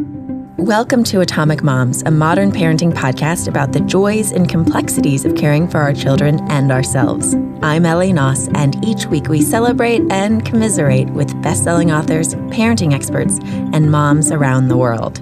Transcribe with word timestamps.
Welcome 0.00 1.04
to 1.04 1.20
Atomic 1.20 1.62
Moms, 1.62 2.02
a 2.04 2.10
modern 2.10 2.52
parenting 2.52 2.94
podcast 2.94 3.48
about 3.48 3.72
the 3.72 3.80
joys 3.80 4.32
and 4.32 4.48
complexities 4.48 5.26
of 5.26 5.34
caring 5.34 5.68
for 5.68 5.78
our 5.78 5.92
children 5.92 6.40
and 6.48 6.72
ourselves. 6.72 7.34
I'm 7.60 7.84
Ellie 7.84 8.12
Knaus, 8.12 8.50
and 8.56 8.82
each 8.82 9.04
week 9.06 9.28
we 9.28 9.42
celebrate 9.42 10.00
and 10.10 10.42
commiserate 10.42 11.10
with 11.10 11.42
best-selling 11.42 11.92
authors, 11.92 12.34
parenting 12.34 12.94
experts, 12.94 13.40
and 13.42 13.90
moms 13.90 14.30
around 14.30 14.68
the 14.68 14.76
world. 14.78 15.20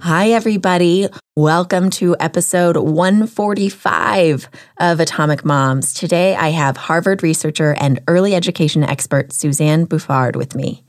Hi, 0.00 0.30
everybody. 0.30 1.08
Welcome 1.36 1.90
to 1.90 2.16
episode 2.18 2.76
145 2.76 4.48
of 4.78 5.00
Atomic 5.00 5.44
Moms. 5.44 5.92
Today 5.92 6.34
I 6.34 6.48
have 6.48 6.76
Harvard 6.76 7.22
researcher 7.22 7.74
and 7.74 8.00
early 8.08 8.34
education 8.34 8.82
expert 8.82 9.32
Suzanne 9.32 9.84
Bouffard 9.84 10.34
with 10.34 10.54
me. 10.54 10.82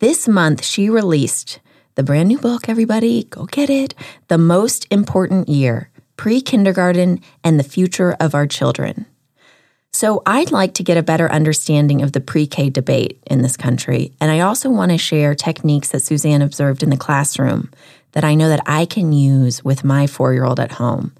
This 0.00 0.26
month, 0.26 0.64
she 0.64 0.90
released 0.90 1.60
the 1.94 2.02
brand 2.02 2.28
new 2.28 2.38
book, 2.38 2.68
everybody, 2.68 3.24
go 3.24 3.46
get 3.46 3.70
it. 3.70 3.94
The 4.26 4.38
Most 4.38 4.86
Important 4.90 5.48
Year 5.48 5.90
Pre 6.16 6.40
Kindergarten 6.40 7.20
and 7.44 7.58
the 7.58 7.64
Future 7.64 8.16
of 8.18 8.34
Our 8.34 8.46
Children. 8.46 9.06
So, 9.92 10.22
I'd 10.26 10.50
like 10.50 10.74
to 10.74 10.82
get 10.82 10.96
a 10.96 11.04
better 11.04 11.30
understanding 11.30 12.02
of 12.02 12.10
the 12.10 12.20
pre 12.20 12.48
K 12.48 12.68
debate 12.68 13.22
in 13.28 13.42
this 13.42 13.56
country. 13.56 14.12
And 14.20 14.32
I 14.32 14.40
also 14.40 14.68
want 14.68 14.90
to 14.90 14.98
share 14.98 15.36
techniques 15.36 15.90
that 15.90 16.00
Suzanne 16.00 16.42
observed 16.42 16.82
in 16.82 16.90
the 16.90 16.96
classroom 16.96 17.70
that 18.12 18.24
I 18.24 18.34
know 18.34 18.48
that 18.48 18.62
I 18.66 18.86
can 18.86 19.12
use 19.12 19.64
with 19.64 19.84
my 19.84 20.08
four 20.08 20.32
year 20.34 20.44
old 20.44 20.58
at 20.58 20.72
home. 20.72 21.12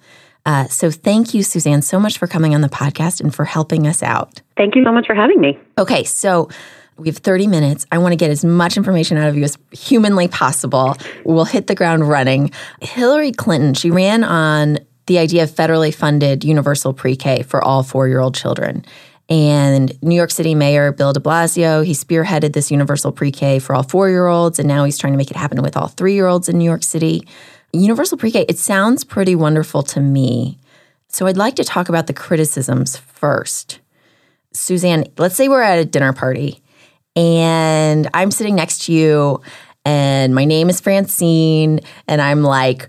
Uh, 0.45 0.67
so, 0.67 0.91
thank 0.91 1.35
you, 1.35 1.45
Suzanne, 1.45 1.83
so 1.83 2.01
much 2.01 2.19
for 2.19 2.27
coming 2.27 2.53
on 2.53 2.63
the 2.63 2.69
podcast 2.69 3.21
and 3.21 3.33
for 3.33 3.45
helping 3.45 3.87
us 3.87 4.03
out. 4.03 4.43
Thank 4.57 4.75
you 4.75 4.83
so 4.85 4.91
much 4.91 5.07
for 5.07 5.15
having 5.15 5.41
me. 5.41 5.57
Okay, 5.79 6.03
so 6.03 6.49
we 6.97 7.09
have 7.09 7.19
30 7.19 7.47
minutes. 7.47 7.87
I 7.91 7.99
want 7.99 8.13
to 8.13 8.17
get 8.17 8.31
as 8.31 8.45
much 8.45 8.77
information 8.77 9.17
out 9.17 9.29
of 9.29 9.37
you 9.37 9.45
as 9.45 9.59
humanly 9.73 10.29
possible. 10.29 10.97
We'll 11.25 11.45
hit 11.45 11.67
the 11.67 11.75
ground 11.75 12.09
running. 12.09 12.51
Hillary 12.81 13.33
Clinton, 13.33 13.75
she 13.75 13.91
ran 13.91 14.23
on 14.25 14.79
the 15.07 15.19
idea 15.19 15.43
of 15.43 15.51
federally 15.51 15.95
funded 15.95 16.45
universal 16.45 16.93
pre 16.93 17.17
K 17.17 17.43
for 17.43 17.63
all 17.63 17.83
four 17.83 18.09
year 18.09 18.21
old 18.21 18.35
children. 18.35 18.85
And 19.29 20.01
New 20.03 20.15
York 20.15 20.31
City 20.31 20.55
Mayor 20.55 20.93
Bill 20.93 21.13
de 21.13 21.21
Blasio, 21.21 21.85
he 21.85 21.93
spearheaded 21.93 22.53
this 22.53 22.71
universal 22.71 23.11
pre 23.11 23.31
K 23.33 23.59
for 23.59 23.75
all 23.75 23.83
four 23.83 24.09
year 24.09 24.27
olds, 24.27 24.59
and 24.59 24.69
now 24.69 24.85
he's 24.85 24.99
trying 24.99 25.13
to 25.13 25.17
make 25.17 25.31
it 25.31 25.37
happen 25.37 25.63
with 25.63 25.77
all 25.77 25.89
three 25.89 26.15
year 26.15 26.27
olds 26.27 26.49
in 26.49 26.59
New 26.59 26.65
York 26.65 26.83
City. 26.83 27.27
Universal 27.73 28.19
pre 28.19 28.31
K, 28.31 28.45
it 28.49 28.59
sounds 28.59 29.05
pretty 29.05 29.35
wonderful 29.35 29.83
to 29.83 30.01
me. 30.01 30.59
So 31.09 31.27
I'd 31.27 31.37
like 31.37 31.57
to 31.57 31.65
talk 31.65 31.89
about 31.89 32.07
the 32.07 32.13
criticisms 32.13 32.97
first. 32.97 33.81
Suzanne, 34.53 35.05
let's 35.19 35.35
say 35.35 35.49
we're 35.49 35.63
at 35.63 35.79
a 35.79 35.85
dinner 35.85 36.13
party 36.13 36.63
and 37.17 38.09
I'm 38.15 38.31
sitting 38.31 38.55
next 38.55 38.85
to 38.87 38.93
you, 38.93 39.41
and 39.85 40.35
my 40.35 40.45
name 40.45 40.69
is 40.69 40.81
Francine, 40.81 41.81
and 42.09 42.21
I'm 42.21 42.43
like, 42.43 42.89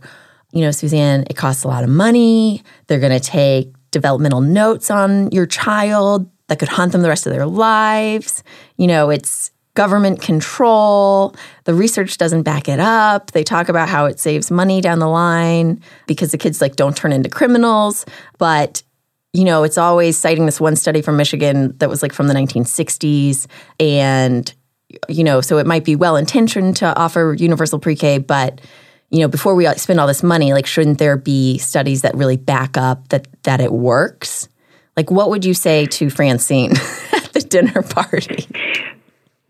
you 0.52 0.62
know, 0.62 0.72
Suzanne, 0.72 1.26
it 1.30 1.36
costs 1.36 1.64
a 1.64 1.68
lot 1.68 1.84
of 1.84 1.90
money. 1.90 2.64
They're 2.88 3.00
going 3.00 3.12
to 3.12 3.20
take 3.20 3.74
developmental 3.92 4.42
notes 4.42 4.90
on 4.90 5.30
your 5.32 5.46
child 5.46 6.30
that 6.48 6.60
could 6.60 6.70
haunt 6.70 6.92
them 6.92 7.02
the 7.02 7.10
rest 7.10 7.26
of 7.26 7.34
their 7.34 7.46
lives. 7.46 8.44
You 8.78 8.88
know, 8.88 9.10
it's 9.10 9.52
government 9.74 10.22
control. 10.22 11.36
The 11.66 11.74
research 11.74 12.18
doesn't 12.18 12.44
back 12.44 12.70
it 12.70 12.80
up. 12.80 13.32
They 13.32 13.44
talk 13.44 13.70
about 13.70 13.90
how 13.90 14.06
it 14.06 14.20
saves 14.20 14.50
money 14.50 14.82
down 14.82 15.00
the 15.00 15.08
line 15.08 15.82
because 16.08 16.32
the 16.32 16.38
kids 16.38 16.62
like 16.62 16.78
don't 16.78 16.96
turn 16.96 17.12
into 17.12 17.30
criminals, 17.30 18.06
but 18.38 18.82
you 19.36 19.44
know, 19.44 19.64
it's 19.64 19.78
always 19.78 20.18
citing 20.18 20.46
this 20.46 20.62
one 20.62 20.78
study 20.78 21.02
from 21.02 21.18
Michigan 21.18 21.76
that 21.80 21.90
was 21.90 22.02
like 22.02 22.14
from 22.14 22.28
the 22.28 22.34
1960s. 22.34 23.48
And, 23.82 24.52
you 25.10 25.26
know, 25.26 25.42
so 25.42 25.58
it 25.58 25.68
might 25.68 25.84
be 25.84 25.98
well 25.98 26.16
intentioned 26.16 26.78
to 26.78 26.98
offer 26.98 27.36
universal 27.38 27.78
pre 27.78 27.98
K, 27.98 28.18
but, 28.18 28.62
you 29.10 29.20
know, 29.20 29.28
before 29.28 29.54
we 29.54 29.66
spend 29.74 30.00
all 30.00 30.08
this 30.08 30.24
money, 30.24 30.54
like, 30.54 30.66
shouldn't 30.66 31.00
there 31.00 31.18
be 31.18 31.58
studies 31.58 32.02
that 32.04 32.16
really 32.16 32.38
back 32.38 32.78
up 32.78 33.10
that, 33.10 33.28
that 33.44 33.60
it 33.60 33.74
works? 33.74 34.48
Like, 34.96 35.12
what 35.12 35.30
would 35.30 35.44
you 35.44 35.54
say 35.54 35.86
to 35.88 36.10
Francine 36.10 36.72
at 37.12 37.34
the 37.34 37.42
dinner 37.42 37.82
party? 37.82 38.48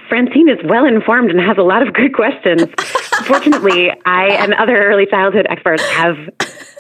Francine 0.10 0.50
is 0.50 0.58
well 0.66 0.86
informed 0.86 1.30
and 1.30 1.40
has 1.40 1.58
a 1.60 1.64
lot 1.64 1.88
of 1.88 1.94
good 1.94 2.16
questions. 2.16 2.64
Fortunately, 3.28 3.92
I 4.06 4.30
and 4.30 4.56
other 4.56 4.76
early 4.76 5.06
childhood 5.06 5.46
experts 5.48 5.84
have 5.90 6.18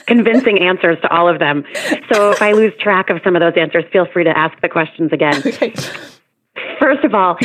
convincing 0.07 0.59
answers 0.59 0.97
to 1.01 1.13
all 1.13 1.27
of 1.27 1.39
them. 1.39 1.63
So 2.11 2.31
if 2.31 2.41
I 2.41 2.51
lose 2.53 2.73
track 2.79 3.09
of 3.09 3.21
some 3.23 3.35
of 3.35 3.41
those 3.41 3.53
answers, 3.57 3.85
feel 3.91 4.05
free 4.11 4.23
to 4.23 4.37
ask 4.37 4.59
the 4.61 4.69
questions 4.69 5.11
again. 5.11 5.41
Okay. 5.45 5.73
First 6.79 7.03
of 7.03 7.13
all, 7.13 7.37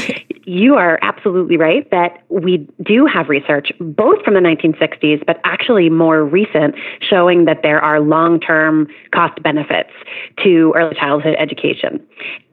you 0.44 0.74
are 0.74 0.98
absolutely 1.02 1.56
right 1.56 1.88
that 1.90 2.22
we 2.28 2.68
do 2.82 3.06
have 3.06 3.28
research, 3.28 3.72
both 3.80 4.22
from 4.24 4.34
the 4.34 4.40
1960s, 4.40 5.24
but 5.26 5.40
actually 5.44 5.90
more 5.90 6.24
recent, 6.24 6.74
showing 7.00 7.44
that 7.44 7.60
there 7.62 7.80
are 7.80 8.00
long 8.00 8.40
term 8.40 8.88
cost 9.12 9.42
benefits 9.42 9.90
to 10.42 10.72
early 10.76 10.94
childhood 10.94 11.36
education. 11.38 12.04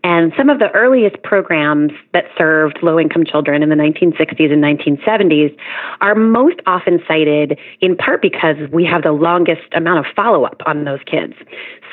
And 0.03 0.31
some 0.37 0.49
of 0.49 0.59
the 0.59 0.71
earliest 0.71 1.21
programs 1.23 1.91
that 2.13 2.25
served 2.37 2.79
low 2.81 2.99
income 2.99 3.25
children 3.25 3.61
in 3.61 3.69
the 3.69 3.75
1960s 3.75 4.53
and 4.53 4.63
1970s 4.63 5.57
are 5.99 6.15
most 6.15 6.59
often 6.65 6.99
cited 7.07 7.59
in 7.81 7.97
part 7.97 8.21
because 8.21 8.55
we 8.71 8.85
have 8.85 9.03
the 9.03 9.11
longest 9.11 9.73
amount 9.75 10.05
of 10.05 10.13
follow 10.15 10.45
up 10.45 10.61
on 10.65 10.85
those 10.85 10.99
kids. 11.05 11.33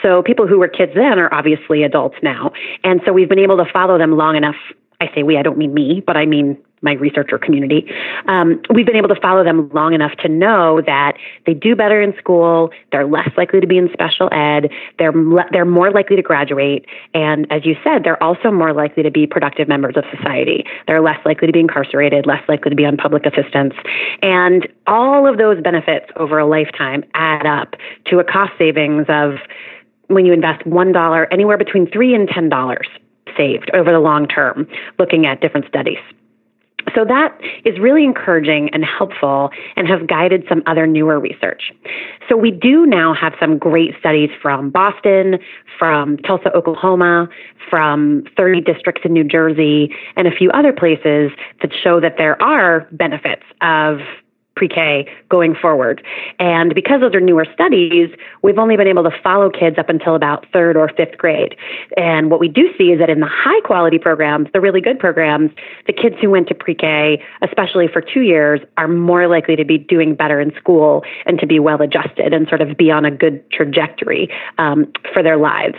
So 0.03 0.23
people 0.23 0.47
who 0.47 0.59
were 0.59 0.69
kids 0.69 0.93
then 0.95 1.19
are 1.19 1.33
obviously 1.33 1.83
adults 1.83 2.17
now. 2.23 2.53
And 2.85 3.01
so 3.05 3.13
we've 3.13 3.29
been 3.29 3.39
able 3.39 3.57
to 3.57 3.65
follow 3.73 3.99
them 3.99 4.17
long 4.17 4.37
enough 4.37 4.57
I 5.05 5.15
say 5.15 5.23
we, 5.23 5.37
I 5.37 5.43
don't 5.43 5.59
mean 5.59 5.75
me, 5.75 6.03
but 6.07 6.17
I 6.17 6.27
mean 6.27 6.59
my 6.85 6.93
researcher 6.93 7.39
community. 7.39 7.91
Um, 8.29 8.61
we've 8.73 8.87
been 8.87 8.97
able 8.97 9.09
to 9.09 9.21
follow 9.21 9.43
them 9.43 9.71
long 9.73 9.95
enough 9.95 10.13
to 10.19 10.29
know 10.29 10.83
that 10.83 11.15
they 11.47 11.55
do 11.55 11.75
better 11.75 12.01
in 12.01 12.15
school. 12.19 12.71
They're 12.93 13.07
less 13.07 13.31
likely 13.37 13.61
to 13.61 13.67
be 13.67 13.79
in 13.79 13.89
special 13.93 14.29
ed. 14.33 14.71
They're 14.99 15.15
they're 15.51 15.65
more 15.65 15.91
likely 15.91 16.17
to 16.17 16.23
graduate, 16.23 16.85
and 17.15 17.51
as 17.51 17.65
you 17.65 17.75
said, 17.83 18.05
they're 18.05 18.23
also 18.23 18.53
more 18.53 18.73
likely 18.73 19.03
to 19.03 19.11
be 19.11 19.27
productive 19.27 19.67
members 19.67 19.97
of 19.97 20.05
society. 20.15 20.65
They're 20.87 21.01
less 21.01 21.19
likely 21.25 21.47
to 21.47 21.53
be 21.53 21.61
incarcerated, 21.61 22.27
less 22.27 22.47
likely 22.49 22.71
to 22.71 22.77
be 22.77 22.85
on 22.85 22.97
public 22.97 23.25
assistance, 23.25 23.75
and 24.23 24.69
all 24.87 25.27
of 25.27 25.39
those 25.39 25.61
benefits 25.63 26.07
over 26.17 26.39
a 26.39 26.47
lifetime 26.47 27.03
add 27.15 27.47
up 27.47 27.77
to 28.07 28.19
a 28.19 28.25
cost 28.25 28.53
savings 28.59 29.07
of 29.09 29.37
when 30.09 30.27
you 30.27 30.35
invest 30.35 30.67
one 30.67 30.93
dollar, 30.93 31.27
anywhere 31.33 31.57
between 31.57 31.91
three 31.91 32.15
and 32.15 32.29
ten 32.29 32.51
dollars 32.51 32.87
saved 33.37 33.71
over 33.75 33.93
the 33.93 34.01
long 34.01 34.27
term, 34.27 34.67
looking 34.99 35.27
at 35.27 35.41
different 35.41 35.67
studies. 35.67 35.99
So 36.95 37.05
that 37.05 37.39
is 37.65 37.79
really 37.79 38.05
encouraging 38.05 38.69
and 38.73 38.85
helpful 38.85 39.51
and 39.77 39.89
has 39.89 40.01
guided 40.07 40.45
some 40.49 40.63
other 40.67 40.87
newer 40.87 41.19
research. 41.19 41.73
So 42.29 42.37
we 42.37 42.51
do 42.51 42.85
now 42.85 43.15
have 43.15 43.33
some 43.41 43.59
great 43.59 43.95
studies 43.99 44.31
from 44.43 44.71
Boston, 44.71 45.39
from 45.79 46.19
Tulsa, 46.19 46.55
Oklahoma, 46.55 47.29
from 47.71 48.25
30 48.37 48.61
districts 48.61 49.03
in 49.05 49.13
New 49.13 49.25
Jersey, 49.25 49.95
and 50.17 50.29
a 50.29 50.31
few 50.31 50.51
other 50.51 50.73
places 50.73 51.33
that 51.63 51.73
show 51.73 52.01
that 52.01 52.17
there 52.19 52.41
are 52.43 52.87
benefits 52.93 53.45
of 53.63 53.99
pre-K 54.57 55.09
going 55.29 55.55
forward. 55.55 56.03
And 56.39 56.75
because 56.75 57.01
those 57.01 57.15
are 57.15 57.21
newer 57.21 57.47
studies, 57.53 58.11
we've 58.43 58.59
only 58.59 58.77
been 58.77 58.87
able 58.87 59.03
to 59.05 59.11
follow 59.23 59.51
kids 59.51 59.79
up 59.79 59.89
until 59.89 60.15
about 60.15 60.47
third 60.53 60.77
or 60.77 60.89
fifth 60.89 61.19
grade. 61.19 61.57
And 61.97 62.31
what 62.31 62.41
we 62.41 62.49
do 62.49 62.69
see 62.79 62.93
is 62.93 62.99
that 63.01 63.11
in 63.11 63.21
the 63.21 63.31
high 63.31 63.61
quality 63.65 63.99
programs, 63.99 64.49
the 64.53 64.61
really 64.61 64.81
good 64.81 64.99
programs, 64.99 65.51
the 65.87 65.93
kids 65.93 66.17
who 66.21 66.31
went 66.31 66.49
to 66.49 66.55
pre-K, 66.55 67.23
especially 67.43 67.89
for 67.89 68.01
two 68.01 68.23
years, 68.23 68.61
are 68.77 68.89
more 68.89 69.27
likely 69.27 69.57
to 69.57 69.65
be 69.65 69.79
doing 69.79 70.15
better 70.15 70.41
in 70.41 70.55
school 70.55 71.05
and 71.27 71.39
to 71.41 71.47
be 71.47 71.59
well 71.59 71.81
adjusted 71.83 72.33
and 72.33 72.49
sort 72.49 72.61
of 72.61 72.77
be 72.77 72.91
on 72.91 73.05
a 73.05 73.11
good 73.11 73.49
trajectory 73.51 74.29
um, 74.59 74.91
for 75.13 75.23
their 75.23 75.37
lives. 75.37 75.77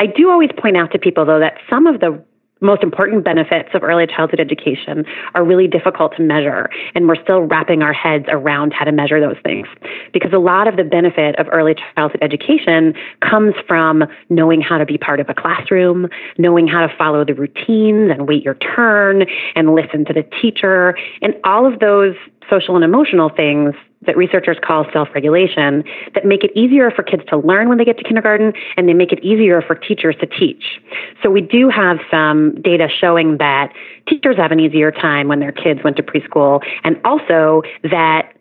I 0.00 0.06
do 0.06 0.30
always 0.30 0.50
point 0.56 0.76
out 0.76 0.92
to 0.92 0.98
people, 0.98 1.24
though, 1.24 1.40
that 1.40 1.54
some 1.68 1.86
of 1.86 2.00
the 2.00 2.22
most 2.60 2.82
important 2.82 3.24
benefits 3.24 3.68
of 3.74 3.82
early 3.82 4.06
childhood 4.06 4.40
education 4.40 5.04
are 5.34 5.44
really 5.44 5.68
difficult 5.68 6.16
to 6.16 6.22
measure, 6.22 6.70
and 6.94 7.06
we're 7.06 7.22
still 7.22 7.42
wrapping 7.42 7.82
our 7.82 7.92
heads 7.92 8.24
around 8.28 8.72
how 8.72 8.84
to 8.84 8.92
measure 8.92 9.20
those 9.20 9.36
things. 9.44 9.66
Because 10.12 10.32
a 10.32 10.38
lot 10.38 10.66
of 10.66 10.76
the 10.76 10.84
benefit 10.84 11.38
of 11.38 11.46
early 11.52 11.74
childhood 11.94 12.22
education 12.22 12.94
comes 13.20 13.54
from 13.68 14.04
knowing 14.30 14.62
how 14.62 14.78
to 14.78 14.86
be 14.86 14.96
part 14.96 15.20
of 15.20 15.28
a 15.28 15.34
classroom, 15.34 16.08
knowing 16.38 16.66
how 16.66 16.86
to 16.86 16.96
follow 16.96 17.24
the 17.24 17.34
routines 17.34 18.10
and 18.10 18.26
wait 18.26 18.42
your 18.42 18.54
turn 18.54 19.26
and 19.54 19.74
listen 19.74 20.04
to 20.06 20.12
the 20.14 20.22
teacher, 20.40 20.96
and 21.20 21.34
all 21.44 21.70
of 21.70 21.80
those 21.80 22.14
social 22.48 22.74
and 22.76 22.84
emotional 22.84 23.28
things 23.28 23.74
that 24.06 24.16
researchers 24.16 24.56
call 24.62 24.86
self 24.92 25.08
regulation 25.14 25.84
that 26.14 26.24
make 26.24 26.44
it 26.44 26.50
easier 26.56 26.90
for 26.90 27.02
kids 27.02 27.22
to 27.28 27.38
learn 27.38 27.68
when 27.68 27.78
they 27.78 27.84
get 27.84 27.98
to 27.98 28.04
kindergarten 28.04 28.52
and 28.76 28.88
they 28.88 28.94
make 28.94 29.12
it 29.12 29.22
easier 29.24 29.62
for 29.62 29.74
teachers 29.74 30.16
to 30.20 30.26
teach. 30.26 30.80
So 31.22 31.30
we 31.30 31.40
do 31.40 31.68
have 31.68 31.98
some 32.10 32.60
data 32.62 32.88
showing 32.88 33.38
that 33.38 33.72
teachers 34.08 34.36
have 34.36 34.52
an 34.52 34.60
easier 34.60 34.90
time 34.90 35.28
when 35.28 35.40
their 35.40 35.52
kids 35.52 35.80
went 35.84 35.96
to 35.96 36.02
preschool 36.02 36.62
and 36.84 37.00
also 37.04 37.62
that 37.82 38.32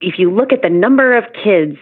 if 0.00 0.18
you 0.18 0.30
look 0.32 0.52
at 0.52 0.62
the 0.62 0.70
number 0.70 1.16
of 1.16 1.24
kids, 1.32 1.76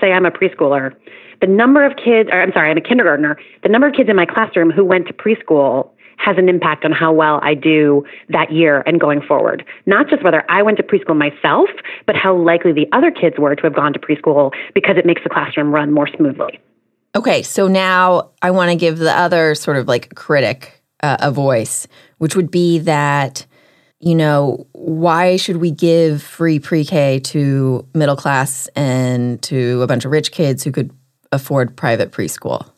say 0.00 0.12
I'm 0.12 0.26
a 0.26 0.30
preschooler, 0.30 0.94
the 1.40 1.46
number 1.46 1.84
of 1.84 1.96
kids, 1.96 2.28
or 2.32 2.40
I'm 2.42 2.52
sorry, 2.52 2.70
I'm 2.70 2.76
a 2.76 2.82
kindergartner, 2.82 3.36
the 3.62 3.68
number 3.68 3.88
of 3.88 3.94
kids 3.94 4.08
in 4.08 4.16
my 4.16 4.26
classroom 4.26 4.70
who 4.70 4.84
went 4.84 5.06
to 5.08 5.12
preschool 5.12 5.90
has 6.16 6.36
an 6.38 6.48
impact 6.48 6.84
on 6.84 6.92
how 6.92 7.12
well 7.12 7.40
I 7.42 7.54
do 7.54 8.04
that 8.28 8.52
year 8.52 8.82
and 8.86 9.00
going 9.00 9.20
forward. 9.22 9.64
Not 9.86 10.08
just 10.08 10.22
whether 10.22 10.44
I 10.48 10.62
went 10.62 10.76
to 10.78 10.82
preschool 10.82 11.16
myself, 11.16 11.68
but 12.06 12.16
how 12.16 12.36
likely 12.36 12.72
the 12.72 12.86
other 12.92 13.10
kids 13.10 13.36
were 13.38 13.54
to 13.54 13.62
have 13.62 13.74
gone 13.74 13.92
to 13.92 13.98
preschool 13.98 14.52
because 14.74 14.96
it 14.96 15.06
makes 15.06 15.22
the 15.22 15.30
classroom 15.30 15.74
run 15.74 15.92
more 15.92 16.08
smoothly. 16.16 16.60
Okay, 17.14 17.42
so 17.42 17.68
now 17.68 18.30
I 18.40 18.50
want 18.50 18.70
to 18.70 18.76
give 18.76 18.98
the 18.98 19.16
other 19.16 19.54
sort 19.54 19.76
of 19.76 19.86
like 19.86 20.14
critic 20.14 20.82
uh, 21.02 21.18
a 21.20 21.30
voice, 21.30 21.86
which 22.18 22.34
would 22.34 22.50
be 22.50 22.78
that, 22.80 23.44
you 24.00 24.14
know, 24.14 24.66
why 24.72 25.36
should 25.36 25.58
we 25.58 25.70
give 25.70 26.22
free 26.22 26.58
pre 26.58 26.84
K 26.84 27.20
to 27.20 27.86
middle 27.94 28.16
class 28.16 28.66
and 28.68 29.42
to 29.42 29.82
a 29.82 29.86
bunch 29.86 30.04
of 30.04 30.10
rich 30.10 30.32
kids 30.32 30.64
who 30.64 30.72
could 30.72 30.90
afford 31.32 31.76
private 31.76 32.12
preschool? 32.12 32.71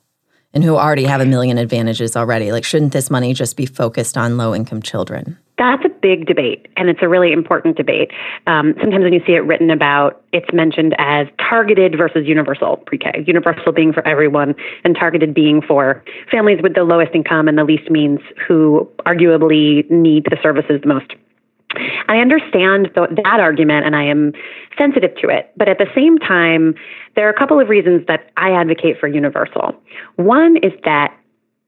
And 0.54 0.64
who 0.64 0.76
already 0.76 1.04
have 1.04 1.20
a 1.20 1.26
million 1.26 1.58
advantages 1.58 2.16
already. 2.16 2.52
Like, 2.52 2.64
shouldn't 2.64 2.92
this 2.92 3.10
money 3.10 3.34
just 3.34 3.56
be 3.56 3.66
focused 3.66 4.16
on 4.16 4.36
low 4.38 4.54
income 4.54 4.80
children? 4.80 5.36
That's 5.56 5.84
a 5.84 5.88
big 5.88 6.26
debate, 6.26 6.66
and 6.76 6.88
it's 6.88 7.00
a 7.00 7.08
really 7.08 7.32
important 7.32 7.76
debate. 7.76 8.10
Um, 8.46 8.74
sometimes 8.80 9.04
when 9.04 9.12
you 9.12 9.20
see 9.24 9.34
it 9.34 9.44
written 9.44 9.70
about, 9.70 10.22
it's 10.32 10.52
mentioned 10.52 10.96
as 10.98 11.28
targeted 11.38 11.96
versus 11.96 12.26
universal 12.26 12.78
pre 12.78 12.98
K. 12.98 13.24
Universal 13.26 13.72
being 13.72 13.92
for 13.92 14.06
everyone, 14.06 14.54
and 14.82 14.96
targeted 14.96 15.32
being 15.32 15.62
for 15.62 16.02
families 16.30 16.58
with 16.60 16.74
the 16.74 16.82
lowest 16.82 17.14
income 17.14 17.46
and 17.46 17.56
the 17.56 17.64
least 17.64 17.88
means 17.88 18.18
who 18.46 18.90
arguably 19.06 19.88
need 19.90 20.24
the 20.24 20.38
services 20.42 20.80
the 20.82 20.88
most. 20.88 21.12
I 22.08 22.18
understand 22.18 22.90
th- 22.94 23.10
that 23.22 23.40
argument 23.40 23.86
and 23.86 23.96
I 23.96 24.04
am 24.04 24.32
sensitive 24.78 25.14
to 25.22 25.28
it. 25.28 25.52
But 25.56 25.68
at 25.68 25.78
the 25.78 25.86
same 25.94 26.18
time, 26.18 26.74
there 27.16 27.26
are 27.26 27.30
a 27.30 27.38
couple 27.38 27.60
of 27.60 27.68
reasons 27.68 28.06
that 28.08 28.30
I 28.36 28.52
advocate 28.52 28.98
for 28.98 29.08
universal. 29.08 29.74
One 30.16 30.56
is 30.58 30.72
that 30.84 31.16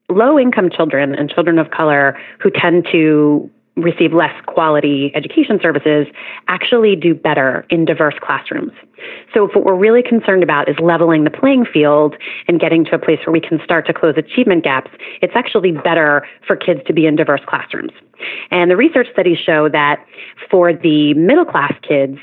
low 0.09 0.39
income 0.39 0.69
children 0.69 1.15
and 1.15 1.29
children 1.29 1.59
of 1.59 1.71
color 1.71 2.17
who 2.39 2.49
tend 2.49 2.87
to 2.91 3.49
receive 3.77 4.11
less 4.11 4.33
quality 4.47 5.11
education 5.15 5.59
services 5.61 6.07
actually 6.47 6.95
do 6.95 7.13
better 7.13 7.65
in 7.69 7.85
diverse 7.85 8.15
classrooms. 8.21 8.71
So 9.33 9.45
if 9.45 9.55
what 9.55 9.63
we're 9.63 9.75
really 9.75 10.01
concerned 10.01 10.43
about 10.43 10.67
is 10.67 10.75
leveling 10.79 11.23
the 11.23 11.29
playing 11.29 11.65
field 11.65 12.15
and 12.47 12.59
getting 12.59 12.83
to 12.85 12.95
a 12.95 12.99
place 12.99 13.19
where 13.25 13.31
we 13.31 13.39
can 13.39 13.59
start 13.63 13.85
to 13.87 13.93
close 13.93 14.15
achievement 14.17 14.63
gaps, 14.63 14.91
it's 15.21 15.33
actually 15.35 15.71
better 15.71 16.27
for 16.45 16.55
kids 16.55 16.81
to 16.87 16.93
be 16.93 17.05
in 17.05 17.15
diverse 17.15 17.41
classrooms. 17.47 17.91
And 18.49 18.71
the 18.71 18.75
research 18.75 19.07
studies 19.13 19.37
show 19.37 19.69
that 19.69 20.03
for 20.49 20.73
the 20.73 21.13
middle 21.13 21.45
class 21.45 21.73
kids, 21.87 22.17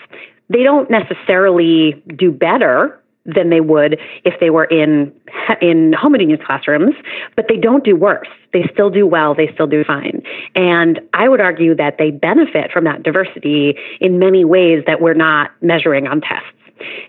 they 0.50 0.62
don't 0.62 0.90
necessarily 0.90 2.02
do 2.16 2.32
better 2.32 3.00
than 3.26 3.50
they 3.50 3.60
would 3.60 3.98
if 4.24 4.38
they 4.40 4.50
were 4.50 4.64
in 4.64 5.12
in 5.60 5.94
homogeneous 5.94 6.40
classrooms, 6.44 6.94
but 7.36 7.46
they 7.48 7.56
don't 7.56 7.84
do 7.84 7.96
worse. 7.96 8.28
They 8.52 8.68
still 8.72 8.90
do 8.90 9.06
well. 9.06 9.34
They 9.34 9.50
still 9.52 9.66
do 9.66 9.84
fine. 9.84 10.22
And 10.54 11.00
I 11.12 11.28
would 11.28 11.40
argue 11.40 11.74
that 11.76 11.96
they 11.98 12.10
benefit 12.10 12.70
from 12.72 12.84
that 12.84 13.02
diversity 13.02 13.76
in 14.00 14.18
many 14.18 14.44
ways 14.44 14.84
that 14.86 15.00
we're 15.00 15.14
not 15.14 15.50
measuring 15.62 16.06
on 16.06 16.20
tests. 16.20 16.48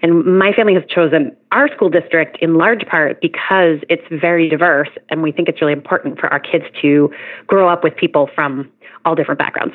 And 0.02 0.24
my 0.38 0.52
family 0.54 0.74
has 0.76 0.84
chosen 0.88 1.36
our 1.52 1.68
school 1.74 1.90
district 1.90 2.38
in 2.40 2.56
large 2.56 2.86
part 2.86 3.20
because 3.20 3.80
it's 3.90 4.06
very 4.12 4.48
diverse, 4.48 4.90
and 5.10 5.24
we 5.24 5.32
think 5.32 5.50
it's 5.50 5.60
really 5.60 5.74
important 5.74 6.20
for 6.20 6.28
our 6.28 6.40
kids 6.40 6.66
to 6.82 7.12
grow 7.48 7.68
up 7.68 7.84
with 7.84 7.96
people 7.96 8.30
from 8.34 8.70
all 9.06 9.16
different 9.16 9.40
backgrounds. 9.40 9.74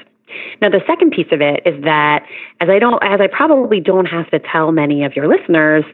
Now, 0.60 0.70
the 0.70 0.80
second 0.86 1.12
piece 1.12 1.28
of 1.32 1.40
it 1.40 1.62
is 1.66 1.82
that, 1.84 2.24
as 2.60 2.68
I 2.68 2.78
don't, 2.78 3.02
as 3.02 3.20
I 3.20 3.26
probably 3.26 3.80
don't 3.80 4.06
have 4.06 4.30
to 4.30 4.38
tell 4.38 4.72
many 4.72 5.04
of 5.04 5.16
your 5.16 5.28
listeners, 5.28 5.84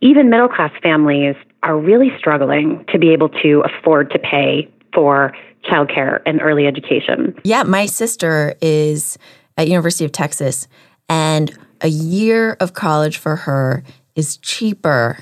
even 0.00 0.30
middle 0.30 0.48
class 0.48 0.72
families 0.82 1.34
are 1.62 1.78
really 1.78 2.10
struggling 2.18 2.84
to 2.92 2.98
be 2.98 3.12
able 3.12 3.30
to 3.42 3.62
afford 3.64 4.10
to 4.10 4.18
pay 4.18 4.68
for 4.92 5.32
childcare 5.64 6.20
and 6.26 6.42
early 6.42 6.66
education. 6.66 7.34
Yeah, 7.42 7.62
my 7.62 7.86
sister 7.86 8.54
is 8.60 9.16
at 9.56 9.66
University 9.68 10.04
of 10.04 10.12
Texas 10.12 10.68
and 11.08 11.56
a 11.80 11.88
year 11.88 12.56
of 12.60 12.74
college 12.74 13.16
for 13.16 13.36
her 13.36 13.82
is 14.14 14.36
cheaper, 14.38 15.18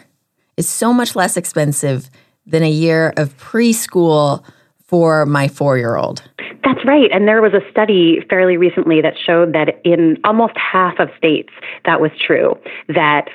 is 0.56 0.68
so 0.68 0.92
much 0.92 1.14
less 1.14 1.36
expensive 1.36 2.10
than 2.44 2.62
a 2.62 2.70
year 2.70 3.12
of 3.16 3.36
preschool 3.38 4.44
for 4.84 5.24
my 5.26 5.48
4-year-old. 5.48 6.22
That's 6.64 6.84
right. 6.84 7.10
And 7.10 7.26
there 7.26 7.42
was 7.42 7.54
a 7.54 7.60
study 7.70 8.24
fairly 8.30 8.56
recently 8.56 9.00
that 9.00 9.14
showed 9.18 9.52
that 9.52 9.80
in 9.84 10.18
almost 10.24 10.56
half 10.56 10.98
of 10.98 11.08
states 11.16 11.50
that 11.84 12.00
was 12.00 12.10
true 12.24 12.56
that 12.88 13.28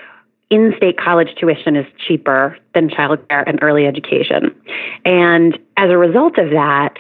in 0.50 0.74
state 0.78 0.98
college 0.98 1.36
tuition 1.38 1.76
is 1.76 1.86
cheaper 2.08 2.58
than 2.74 2.90
childcare 2.90 3.44
and 3.46 3.60
early 3.62 3.86
education. 3.86 4.56
And 5.04 5.58
as 5.76 5.90
a 5.90 5.98
result 5.98 6.38
of 6.38 6.52
that, 6.52 6.98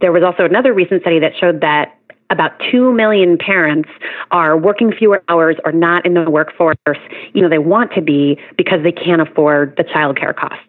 there 0.00 0.12
was 0.12 0.22
also 0.22 0.44
another 0.44 0.72
recent 0.72 1.02
study 1.02 1.18
that 1.18 1.32
showed 1.38 1.60
that 1.60 1.94
about 2.30 2.52
2 2.70 2.92
million 2.92 3.36
parents 3.36 3.88
are 4.30 4.56
working 4.56 4.92
fewer 4.92 5.22
hours 5.28 5.56
or 5.64 5.72
not 5.72 6.06
in 6.06 6.14
the 6.14 6.30
workforce, 6.30 6.76
you 7.34 7.42
know, 7.42 7.48
they 7.48 7.58
want 7.58 7.92
to 7.92 8.00
be 8.00 8.38
because 8.56 8.82
they 8.82 8.92
can't 8.92 9.20
afford 9.20 9.74
the 9.76 9.84
childcare 9.84 10.34
costs. 10.34 10.64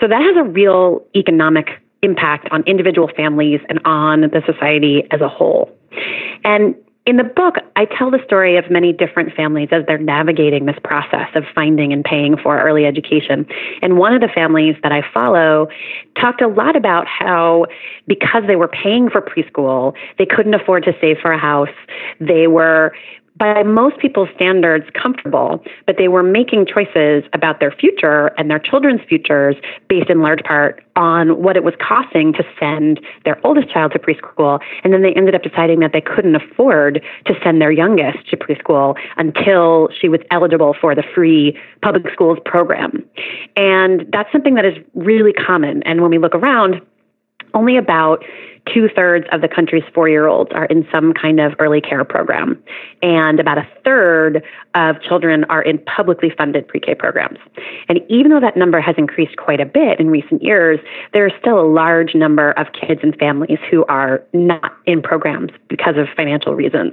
So 0.00 0.06
that 0.06 0.20
has 0.20 0.36
a 0.36 0.44
real 0.44 1.04
economic 1.16 1.80
impact 2.02 2.48
on 2.50 2.62
individual 2.64 3.10
families 3.16 3.60
and 3.68 3.80
on 3.84 4.22
the 4.22 4.42
society 4.46 5.06
as 5.10 5.20
a 5.20 5.28
whole. 5.28 5.70
And 6.44 6.74
in 7.08 7.16
the 7.16 7.24
book, 7.24 7.54
I 7.74 7.86
tell 7.86 8.10
the 8.10 8.22
story 8.26 8.58
of 8.58 8.70
many 8.70 8.92
different 8.92 9.34
families 9.34 9.70
as 9.72 9.82
they're 9.86 9.96
navigating 9.96 10.66
this 10.66 10.76
process 10.84 11.28
of 11.34 11.44
finding 11.54 11.90
and 11.90 12.04
paying 12.04 12.36
for 12.36 12.60
early 12.60 12.84
education. 12.84 13.46
And 13.80 13.96
one 13.96 14.12
of 14.12 14.20
the 14.20 14.28
families 14.28 14.76
that 14.82 14.92
I 14.92 15.02
follow 15.14 15.68
talked 16.20 16.42
a 16.42 16.48
lot 16.48 16.76
about 16.76 17.06
how, 17.06 17.64
because 18.06 18.42
they 18.46 18.56
were 18.56 18.68
paying 18.68 19.08
for 19.08 19.22
preschool, 19.22 19.94
they 20.18 20.26
couldn't 20.26 20.52
afford 20.52 20.84
to 20.84 20.94
save 21.00 21.16
for 21.22 21.32
a 21.32 21.38
house. 21.38 21.74
They 22.20 22.46
were 22.46 22.92
by 23.38 23.62
most 23.62 23.98
people's 23.98 24.28
standards, 24.34 24.84
comfortable, 25.00 25.62
but 25.86 25.96
they 25.96 26.08
were 26.08 26.22
making 26.22 26.66
choices 26.66 27.22
about 27.32 27.60
their 27.60 27.70
future 27.70 28.32
and 28.36 28.50
their 28.50 28.58
children's 28.58 29.00
futures 29.08 29.56
based 29.88 30.10
in 30.10 30.20
large 30.20 30.42
part 30.42 30.82
on 30.96 31.40
what 31.40 31.56
it 31.56 31.62
was 31.62 31.74
costing 31.80 32.32
to 32.32 32.44
send 32.58 33.00
their 33.24 33.38
oldest 33.46 33.70
child 33.70 33.92
to 33.92 33.98
preschool. 33.98 34.60
And 34.82 34.92
then 34.92 35.02
they 35.02 35.14
ended 35.14 35.34
up 35.34 35.42
deciding 35.42 35.80
that 35.80 35.92
they 35.92 36.00
couldn't 36.00 36.34
afford 36.34 37.02
to 37.26 37.34
send 37.42 37.60
their 37.60 37.70
youngest 37.70 38.28
to 38.30 38.36
preschool 38.36 38.96
until 39.16 39.88
she 39.98 40.08
was 40.08 40.20
eligible 40.30 40.74
for 40.78 40.94
the 40.94 41.04
free 41.14 41.56
public 41.82 42.12
schools 42.12 42.38
program. 42.44 43.04
And 43.56 44.06
that's 44.12 44.30
something 44.32 44.54
that 44.54 44.64
is 44.64 44.76
really 44.94 45.32
common. 45.32 45.82
And 45.84 46.02
when 46.02 46.10
we 46.10 46.18
look 46.18 46.34
around, 46.34 46.80
only 47.54 47.76
about 47.76 48.24
two 48.72 48.88
thirds 48.94 49.26
of 49.32 49.40
the 49.40 49.48
country's 49.48 49.84
four 49.94 50.08
year 50.08 50.26
olds 50.26 50.50
are 50.52 50.66
in 50.66 50.86
some 50.92 51.12
kind 51.12 51.40
of 51.40 51.54
early 51.58 51.80
care 51.80 52.04
program, 52.04 52.62
and 53.02 53.40
about 53.40 53.58
a 53.58 53.68
third 53.84 54.42
of 54.74 55.00
children 55.02 55.44
are 55.44 55.62
in 55.62 55.78
publicly 55.78 56.30
funded 56.36 56.66
pre 56.68 56.80
K 56.80 56.94
programs. 56.94 57.38
And 57.88 58.00
even 58.08 58.30
though 58.30 58.40
that 58.40 58.56
number 58.56 58.80
has 58.80 58.94
increased 58.98 59.36
quite 59.36 59.60
a 59.60 59.66
bit 59.66 60.00
in 60.00 60.10
recent 60.10 60.42
years, 60.42 60.78
there 61.12 61.26
is 61.26 61.32
still 61.40 61.60
a 61.60 61.66
large 61.66 62.14
number 62.14 62.52
of 62.52 62.66
kids 62.72 63.00
and 63.02 63.16
families 63.16 63.58
who 63.70 63.84
are 63.86 64.22
not 64.32 64.76
in 64.86 65.02
programs 65.02 65.50
because 65.68 65.96
of 65.96 66.06
financial 66.16 66.54
reasons. 66.54 66.92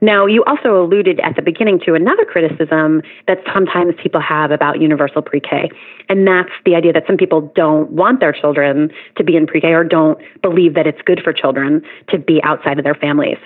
Now, 0.00 0.26
you 0.26 0.44
also 0.44 0.82
alluded 0.82 1.20
at 1.20 1.36
the 1.36 1.42
beginning 1.42 1.80
to 1.86 1.94
another 1.94 2.24
criticism 2.24 3.02
that 3.26 3.38
sometimes 3.52 3.94
people 4.02 4.20
have 4.20 4.50
about 4.50 4.80
universal 4.80 5.22
pre 5.22 5.40
K, 5.40 5.70
and 6.08 6.26
that's 6.26 6.50
the 6.64 6.74
idea 6.74 6.92
that 6.92 7.04
some 7.06 7.16
people 7.16 7.52
don't 7.54 7.90
want 7.90 8.20
their 8.20 8.32
children 8.32 8.90
to 9.16 9.24
be 9.24 9.36
in 9.36 9.46
pre 9.46 9.60
K 9.60 9.68
or 9.68 9.84
don't 9.84 10.18
believe 10.42 10.74
that 10.86 10.94
it's 10.94 11.02
good 11.02 11.20
for 11.22 11.32
children 11.32 11.82
to 12.08 12.18
be 12.18 12.40
outside 12.42 12.78
of 12.78 12.84
their 12.84 12.94
families. 12.94 13.38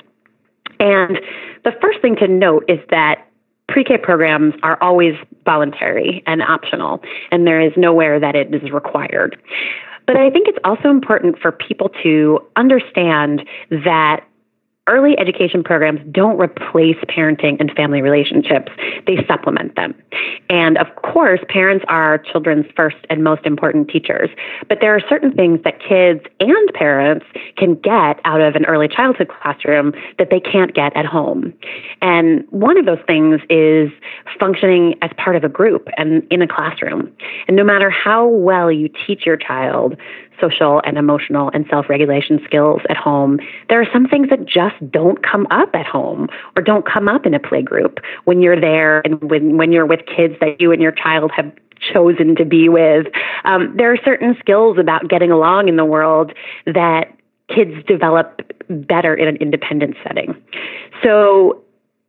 And 0.78 1.20
the 1.64 1.72
first 1.80 2.00
thing 2.00 2.16
to 2.16 2.28
note 2.28 2.64
is 2.68 2.78
that 2.90 3.26
pre 3.68 3.84
K 3.84 3.98
programs 3.98 4.54
are 4.62 4.78
always 4.82 5.14
voluntary 5.44 6.22
and 6.26 6.42
optional, 6.42 7.02
and 7.30 7.46
there 7.46 7.60
is 7.60 7.72
nowhere 7.76 8.20
that 8.20 8.34
it 8.34 8.54
is 8.54 8.70
required. 8.70 9.36
But 10.06 10.16
I 10.16 10.30
think 10.30 10.48
it's 10.48 10.58
also 10.64 10.88
important 10.90 11.38
for 11.38 11.52
people 11.52 11.90
to 12.02 12.40
understand 12.56 13.46
that 13.70 14.24
early 14.88 15.16
education 15.18 15.62
programs 15.62 16.00
don't 16.10 16.38
replace 16.38 16.96
parenting 17.08 17.56
and 17.60 17.70
family 17.76 18.02
relationships, 18.02 18.72
they 19.06 19.24
supplement 19.26 19.76
them. 19.76 19.94
And 20.48 20.78
of 20.78 20.86
course, 20.96 21.40
parents 21.48 21.84
are 21.88 22.18
children's 22.18 22.66
first 22.74 22.96
and 23.08 23.22
most 23.22 23.46
important 23.46 23.88
teachers. 23.88 24.30
But 24.68 24.78
there 24.80 24.94
are 24.94 25.00
certain 25.08 25.32
things 25.32 25.60
that 25.64 25.80
kids 25.80 26.20
and 26.40 26.74
parents 26.74 27.26
can 27.56 27.74
get 27.76 28.20
out 28.24 28.40
of 28.40 28.56
an 28.56 28.64
early 28.66 28.88
childhood 28.88 29.28
classroom 29.28 29.92
that 30.18 30.30
they 30.30 30.40
can't 30.40 30.74
get 30.74 30.96
at 30.96 31.06
home. 31.06 31.52
And 32.02 32.44
one 32.50 32.76
of 32.76 32.86
those 32.86 33.04
things 33.06 33.40
is 33.48 33.90
functioning 34.38 34.94
as 35.02 35.10
part 35.16 35.36
of 35.36 35.44
a 35.44 35.48
group 35.48 35.88
and 35.96 36.26
in 36.30 36.42
a 36.42 36.48
classroom. 36.48 37.12
And 37.46 37.56
no 37.56 37.64
matter 37.64 37.90
how 37.90 38.26
well 38.26 38.72
you 38.72 38.88
teach 39.06 39.24
your 39.24 39.36
child 39.36 39.96
social 40.40 40.80
and 40.84 40.98
emotional 40.98 41.50
and 41.52 41.66
self 41.68 41.88
regulation 41.88 42.40
skills 42.44 42.80
at 42.88 42.96
home, 42.96 43.38
there 43.68 43.80
are 43.80 43.86
some 43.92 44.06
things 44.06 44.28
that 44.30 44.46
just 44.46 44.76
don't 44.90 45.22
come 45.22 45.46
up 45.50 45.70
at 45.74 45.86
home 45.86 46.28
or 46.56 46.62
don't 46.62 46.86
come 46.86 47.08
up 47.08 47.26
in 47.26 47.34
a 47.34 47.40
play 47.40 47.62
group 47.62 47.98
when 48.24 48.40
you're 48.40 48.60
there 48.60 49.00
and 49.00 49.22
when, 49.30 49.56
when 49.56 49.72
you're 49.72 49.86
with 49.86 50.00
kids 50.06 50.34
that 50.40 50.60
you 50.60 50.72
and 50.72 50.82
your 50.82 50.92
child 50.92 51.30
have 51.34 51.52
chosen 51.92 52.36
to 52.36 52.44
be 52.44 52.68
with. 52.68 53.06
Um, 53.44 53.74
there 53.76 53.92
are 53.92 53.98
certain 54.04 54.36
skills 54.38 54.78
about 54.78 55.08
getting 55.08 55.30
along 55.30 55.68
in 55.68 55.76
the 55.76 55.84
world 55.84 56.32
that 56.66 57.12
kids 57.48 57.72
develop 57.86 58.40
better 58.68 59.14
in 59.14 59.28
an 59.28 59.36
independent 59.36 59.96
setting. 60.04 60.40
So 61.02 61.64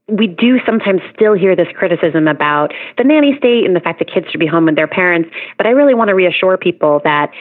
we 0.07 0.27
do 0.27 0.59
sometimes 0.65 1.01
still 1.15 1.33
hear 1.33 1.55
this 1.55 1.69
criticism 1.75 2.27
about 2.27 2.73
the 2.97 3.03
nanny 3.03 3.35
state 3.37 3.65
and 3.65 3.75
the 3.75 3.79
fact 3.79 3.99
that 3.99 4.11
kids 4.11 4.27
should 4.29 4.39
be 4.39 4.47
home 4.47 4.65
with 4.65 4.75
their 4.75 4.87
parents. 4.87 5.29
But 5.57 5.67
I 5.67 5.69
really 5.69 5.93
want 5.93 6.09
to 6.09 6.15
reassure 6.15 6.57
people 6.57 7.01
that 7.03 7.31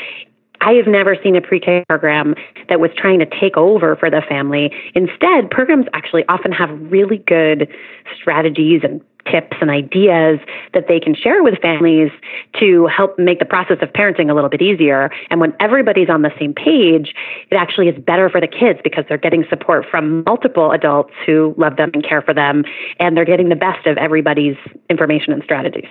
I 0.60 0.72
have 0.72 0.86
never 0.86 1.16
seen 1.22 1.36
a 1.36 1.40
pre 1.40 1.60
K 1.60 1.84
program 1.88 2.34
that 2.68 2.80
was 2.80 2.90
trying 2.96 3.18
to 3.20 3.26
take 3.26 3.56
over 3.56 3.96
for 3.96 4.10
the 4.10 4.22
family. 4.28 4.70
Instead, 4.94 5.50
programs 5.50 5.86
actually 5.94 6.24
often 6.28 6.52
have 6.52 6.70
really 6.90 7.18
good 7.18 7.68
strategies 8.14 8.82
and 8.84 9.00
tips 9.30 9.56
and 9.60 9.70
ideas 9.70 10.38
that 10.74 10.86
they 10.88 10.98
can 10.98 11.14
share 11.14 11.42
with 11.42 11.60
families 11.60 12.10
to 12.58 12.86
help 12.86 13.18
make 13.18 13.38
the 13.38 13.44
process 13.44 13.76
of 13.82 13.90
parenting 13.90 14.30
a 14.30 14.34
little 14.34 14.50
bit 14.50 14.62
easier. 14.62 15.10
And 15.30 15.40
when 15.40 15.54
everybody's 15.60 16.08
on 16.08 16.22
the 16.22 16.32
same 16.38 16.54
page, 16.54 17.14
it 17.50 17.56
actually 17.56 17.88
is 17.88 18.02
better 18.02 18.28
for 18.30 18.40
the 18.40 18.48
kids 18.48 18.80
because 18.82 19.04
they're 19.08 19.18
getting 19.18 19.44
support 19.48 19.84
from 19.90 20.24
multiple 20.24 20.72
adults 20.72 21.12
who 21.26 21.54
love 21.58 21.76
them 21.76 21.90
and 21.94 22.06
care 22.06 22.22
for 22.22 22.34
them, 22.34 22.64
and 22.98 23.16
they're 23.16 23.24
getting 23.24 23.48
the 23.48 23.56
best 23.56 23.86
of 23.86 23.98
everybody's 23.98 24.56
information 24.88 25.32
and 25.32 25.42
strategies. 25.42 25.88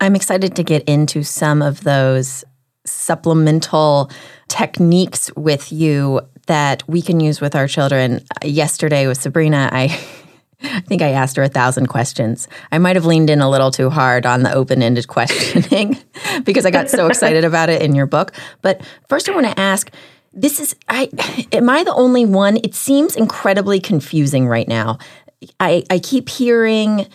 I'm 0.00 0.16
excited 0.16 0.56
to 0.56 0.64
get 0.64 0.82
into 0.88 1.22
some 1.22 1.62
of 1.62 1.84
those 1.84 2.44
supplemental 2.84 4.10
techniques 4.48 5.30
with 5.36 5.72
you 5.72 6.20
that 6.46 6.86
we 6.88 7.00
can 7.00 7.20
use 7.20 7.40
with 7.40 7.54
our 7.54 7.68
children. 7.68 8.24
Yesterday 8.42 9.06
with 9.06 9.20
Sabrina, 9.20 9.68
I 9.72 9.98
I 10.64 10.80
think 10.80 11.02
I 11.02 11.10
asked 11.10 11.36
her 11.36 11.42
a 11.42 11.48
thousand 11.48 11.88
questions. 11.88 12.46
I 12.70 12.78
might 12.78 12.94
have 12.94 13.04
leaned 13.04 13.30
in 13.30 13.40
a 13.40 13.50
little 13.50 13.72
too 13.72 13.90
hard 13.90 14.26
on 14.26 14.44
the 14.44 14.52
open 14.52 14.80
ended 14.80 15.08
questioning 15.08 15.98
because 16.44 16.64
I 16.64 16.70
got 16.70 16.88
so 16.88 17.06
excited 17.08 17.44
about 17.44 17.68
it 17.68 17.82
in 17.82 17.94
your 17.94 18.06
book. 18.06 18.32
But 18.60 18.80
first, 19.08 19.28
I 19.28 19.34
want 19.34 19.46
to 19.46 19.58
ask 19.58 19.90
this 20.32 20.60
is, 20.60 20.76
I, 20.88 21.10
am 21.52 21.68
I 21.68 21.84
the 21.84 21.94
only 21.94 22.26
one? 22.26 22.58
It 22.58 22.74
seems 22.74 23.16
incredibly 23.16 23.80
confusing 23.80 24.46
right 24.46 24.68
now. 24.68 24.98
I, 25.58 25.84
I 25.90 25.98
keep 25.98 26.28
hearing, 26.28 27.08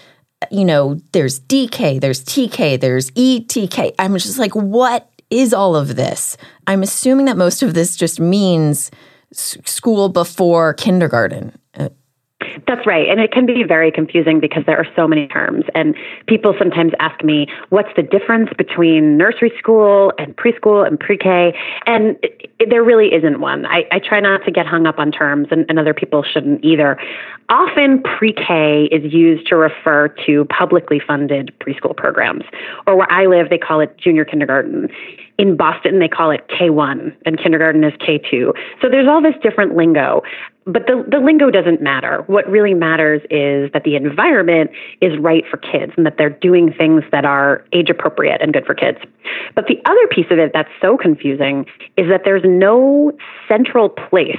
you 0.52 0.66
know, 0.66 1.00
there's 1.14 1.40
DK, 1.40 2.02
there's 2.02 2.24
TK, 2.26 2.80
there's 2.80 3.12
ETK. 3.12 3.96
I'm 3.98 4.14
just 4.18 4.38
like, 4.38 4.56
what 4.56 5.10
is 5.30 5.54
all 5.54 5.76
of 5.76 5.96
this? 5.96 6.38
I'm 6.68 6.84
assuming 6.84 7.26
that 7.26 7.38
most 7.38 7.64
of 7.64 7.74
this 7.74 7.96
just 7.96 8.20
means 8.20 8.92
school 9.34 10.10
before 10.10 10.74
kindergarten. 10.74 11.58
That's 12.68 12.86
right. 12.86 13.10
And 13.10 13.20
it 13.20 13.32
can 13.32 13.48
be 13.48 13.64
very 13.64 13.92
confusing 13.92 14.40
because 14.40 14.64
there 14.68 14.78
are 14.78 14.86
so 14.96 15.08
many 15.08 15.28
terms. 15.28 15.66
And 15.74 15.96
people 16.28 16.54
sometimes 16.60 16.94
ask 17.00 17.24
me, 17.24 17.48
what's 17.70 17.90
the 17.96 18.04
difference 18.04 18.50
between 18.56 19.18
nursery 19.18 19.52
school 19.58 20.14
and 20.20 20.36
preschool 20.36 20.86
and 20.86 21.00
pre 21.00 21.18
K? 21.18 21.56
And 21.88 22.16
it, 22.22 22.52
it, 22.60 22.70
there 22.70 22.84
really 22.84 23.14
isn't 23.14 23.40
one. 23.40 23.66
I, 23.66 23.86
I, 23.92 24.00
try 24.00 24.20
not 24.20 24.46
to 24.46 24.52
get 24.52 24.68
hung 24.68 24.86
up 24.86 25.00
on 25.00 25.12
terms, 25.12 25.48
and, 25.50 25.66
and 25.68 25.80
other 25.80 25.96
people 25.96 26.24
shouldn't 26.24 26.64
either. 26.64 27.00
Often 27.50 28.04
pre 28.04 28.34
K 28.34 28.88
is 28.92 29.12
used 29.12 29.48
to 29.48 29.56
refer 29.56 30.10
to 30.28 30.46
publicly 30.46 31.02
funded 31.06 31.52
preschool 31.60 31.96
programs, 31.98 32.44
or 32.86 32.98
where 32.98 33.12
I 33.12 33.26
live, 33.26 33.50
they 33.50 33.58
call 33.58 33.80
it 33.80 33.98
junior 33.98 34.26
kindergarten 34.26 34.90
in 35.38 35.56
Boston, 35.56 36.00
they 36.00 36.08
call 36.08 36.32
it 36.32 36.48
K1, 36.50 37.16
and 37.26 37.38
kindergarten 37.38 37.84
is 37.84 37.94
K2. 37.94 38.54
So 38.82 38.90
there's 38.90 39.08
all 39.08 39.22
this 39.22 39.36
different 39.44 39.76
lingo. 39.76 40.24
But 40.68 40.86
the, 40.86 41.06
the 41.10 41.20
lingo 41.20 41.50
doesn't 41.50 41.82
matter. 41.82 42.24
What 42.28 42.46
really 42.50 42.74
matters 42.74 43.22
is 43.30 43.72
that 43.72 43.84
the 43.86 43.96
environment 43.96 44.72
is 45.02 45.18
right 45.18 45.46
for 45.50 45.56
kids 45.58 45.94
and 45.96 46.06
that 46.06 46.18
they're 46.18 46.30
doing 46.30 46.74
things 46.74 47.04
that 47.12 47.24
are 47.24 47.64
age 47.72 47.90
appropriate 47.90 48.42
and 48.42 48.52
good 48.52 48.66
for 48.66 48.76
kids. 48.76 48.98
But 49.56 49.68
the 49.68 49.82
other 49.86 50.08
piece 50.12 50.28
of 50.30 50.40
it 50.40 50.52
that's 50.54 50.70
so 50.82 50.98
confusing 50.98 51.66
is 51.96 52.10
that 52.10 52.22
there's 52.26 52.44
no 52.46 53.14
central 53.48 53.88
place 53.88 54.36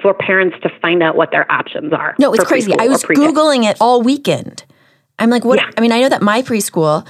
for 0.00 0.14
parents 0.14 0.56
to 0.62 0.70
find 0.80 1.02
out 1.02 1.16
what 1.16 1.32
their 1.32 1.50
options 1.50 1.92
are. 1.92 2.14
No, 2.18 2.32
it's 2.32 2.44
crazy. 2.44 2.72
I 2.78 2.86
was 2.88 3.02
Googling 3.02 3.68
it 3.68 3.76
all 3.80 4.02
weekend. 4.02 4.64
I'm 5.18 5.30
like, 5.30 5.44
what? 5.44 5.58
Yeah. 5.58 5.70
I 5.76 5.80
mean, 5.80 5.92
I 5.92 6.00
know 6.00 6.08
that 6.08 6.22
my 6.22 6.42
preschool 6.42 7.06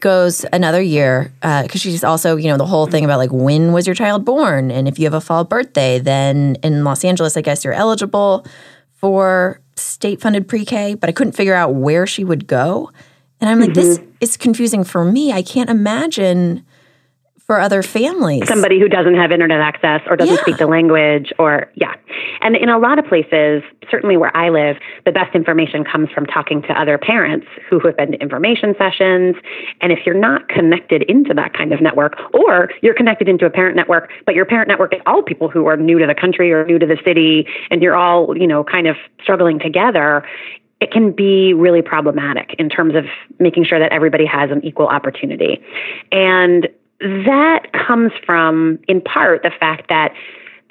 goes 0.00 0.44
another 0.52 0.80
year 0.80 1.32
because 1.40 1.76
uh, 1.76 1.78
she's 1.78 2.04
also 2.04 2.36
you 2.36 2.48
know 2.48 2.56
the 2.56 2.66
whole 2.66 2.86
thing 2.86 3.04
about 3.04 3.18
like 3.18 3.32
when 3.32 3.72
was 3.72 3.86
your 3.86 3.94
child 3.94 4.24
born? 4.24 4.70
And 4.70 4.88
if 4.88 4.98
you 4.98 5.04
have 5.04 5.14
a 5.14 5.20
fall 5.20 5.44
birthday 5.44 5.98
then 5.98 6.56
in 6.62 6.84
los 6.84 7.04
angeles 7.04 7.36
i 7.36 7.40
guess 7.40 7.64
you're 7.64 7.74
eligible 7.74 8.46
for 8.94 9.60
state 9.76 10.20
funded 10.20 10.48
pre-k 10.48 10.94
but 10.94 11.08
i 11.08 11.12
couldn't 11.12 11.32
figure 11.32 11.54
out 11.54 11.74
where 11.74 12.06
she 12.06 12.24
would 12.24 12.46
go. 12.46 12.90
And 13.40 13.48
i'm 13.48 13.60
like 13.60 13.70
mm-hmm. 13.70 13.80
this 13.80 14.00
is 14.20 14.36
confusing 14.36 14.84
for 14.84 15.04
me. 15.04 15.32
I 15.32 15.42
can't 15.42 15.70
imagine 15.70 16.64
for 17.48 17.60
other 17.60 17.82
families. 17.82 18.46
Somebody 18.46 18.78
who 18.78 18.88
doesn't 18.88 19.14
have 19.14 19.32
internet 19.32 19.58
access 19.58 20.02
or 20.06 20.16
doesn't 20.16 20.34
yeah. 20.34 20.42
speak 20.42 20.58
the 20.58 20.66
language 20.66 21.32
or 21.38 21.72
yeah. 21.76 21.94
And 22.42 22.54
in 22.54 22.68
a 22.68 22.78
lot 22.78 22.98
of 22.98 23.06
places, 23.06 23.62
certainly 23.90 24.18
where 24.18 24.36
I 24.36 24.50
live, 24.50 24.76
the 25.06 25.12
best 25.12 25.34
information 25.34 25.82
comes 25.82 26.10
from 26.10 26.26
talking 26.26 26.60
to 26.62 26.78
other 26.78 26.98
parents 26.98 27.46
who 27.68 27.80
have 27.80 27.96
been 27.96 28.12
to 28.12 28.18
information 28.20 28.74
sessions. 28.76 29.34
And 29.80 29.90
if 29.90 30.00
you're 30.04 30.14
not 30.14 30.48
connected 30.50 31.04
into 31.04 31.32
that 31.34 31.54
kind 31.54 31.72
of 31.72 31.80
network 31.80 32.18
or 32.34 32.68
you're 32.82 32.94
connected 32.94 33.30
into 33.30 33.46
a 33.46 33.50
parent 33.50 33.76
network, 33.76 34.10
but 34.26 34.34
your 34.34 34.44
parent 34.44 34.68
network 34.68 34.94
is 34.94 35.00
all 35.06 35.22
people 35.22 35.48
who 35.48 35.66
are 35.68 35.76
new 35.78 35.98
to 35.98 36.06
the 36.06 36.14
country 36.14 36.52
or 36.52 36.66
new 36.66 36.78
to 36.78 36.86
the 36.86 36.98
city 37.02 37.46
and 37.70 37.80
you're 37.80 37.96
all, 37.96 38.36
you 38.36 38.46
know, 38.46 38.62
kind 38.62 38.86
of 38.86 38.96
struggling 39.22 39.58
together, 39.58 40.22
it 40.80 40.92
can 40.92 41.12
be 41.12 41.54
really 41.54 41.82
problematic 41.82 42.54
in 42.58 42.68
terms 42.68 42.94
of 42.94 43.04
making 43.40 43.64
sure 43.64 43.78
that 43.78 43.90
everybody 43.90 44.26
has 44.26 44.50
an 44.50 44.64
equal 44.64 44.86
opportunity. 44.86 45.62
And 46.12 46.68
that 47.00 47.72
comes 47.72 48.12
from, 48.24 48.78
in 48.88 49.00
part, 49.00 49.42
the 49.42 49.52
fact 49.58 49.88
that 49.88 50.12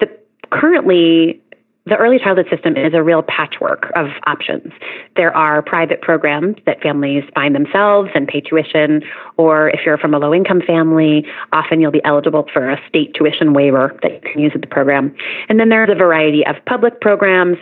the 0.00 0.08
currently 0.50 1.40
the 1.88 1.96
early 1.96 2.18
childhood 2.18 2.46
system 2.50 2.76
is 2.76 2.92
a 2.92 3.02
real 3.02 3.22
patchwork 3.22 3.90
of 3.96 4.08
options. 4.26 4.72
There 5.16 5.34
are 5.34 5.62
private 5.62 6.02
programs 6.02 6.56
that 6.66 6.82
families 6.82 7.24
find 7.34 7.54
themselves 7.54 8.10
and 8.14 8.28
pay 8.28 8.42
tuition, 8.42 9.02
or 9.38 9.70
if 9.70 9.80
you're 9.86 9.96
from 9.96 10.12
a 10.12 10.18
low 10.18 10.34
income 10.34 10.60
family, 10.66 11.26
often 11.52 11.80
you'll 11.80 11.90
be 11.90 12.04
eligible 12.04 12.46
for 12.52 12.68
a 12.68 12.78
state 12.88 13.14
tuition 13.14 13.54
waiver 13.54 13.98
that 14.02 14.12
you 14.12 14.20
can 14.20 14.40
use 14.40 14.52
at 14.54 14.60
the 14.60 14.66
program. 14.66 15.14
And 15.48 15.58
then 15.58 15.70
there's 15.70 15.88
a 15.90 15.94
variety 15.94 16.44
of 16.46 16.56
public 16.66 17.00
programs 17.00 17.56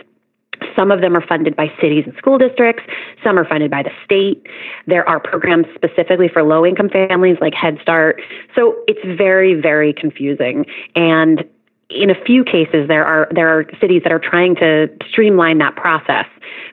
some 0.75 0.91
of 0.91 1.01
them 1.01 1.15
are 1.15 1.25
funded 1.25 1.55
by 1.55 1.67
cities 1.81 2.03
and 2.05 2.15
school 2.17 2.37
districts. 2.37 2.83
Some 3.23 3.37
are 3.37 3.47
funded 3.47 3.71
by 3.71 3.83
the 3.83 3.91
state. 4.03 4.45
There 4.85 5.07
are 5.07 5.19
programs 5.19 5.65
specifically 5.75 6.29
for 6.31 6.43
low 6.43 6.65
income 6.65 6.89
families 6.89 7.37
like 7.41 7.53
Head 7.53 7.77
Start. 7.81 8.21
So 8.55 8.75
it's 8.87 8.99
very, 9.17 9.53
very 9.53 9.93
confusing. 9.93 10.65
And 10.95 11.43
in 11.89 12.09
a 12.09 12.15
few 12.25 12.43
cases, 12.43 12.87
there 12.87 13.05
are 13.05 13.29
there 13.31 13.47
are 13.47 13.65
cities 13.79 14.01
that 14.03 14.11
are 14.11 14.19
trying 14.19 14.55
to 14.55 14.89
streamline 15.09 15.57
that 15.59 15.75
process. 15.77 16.25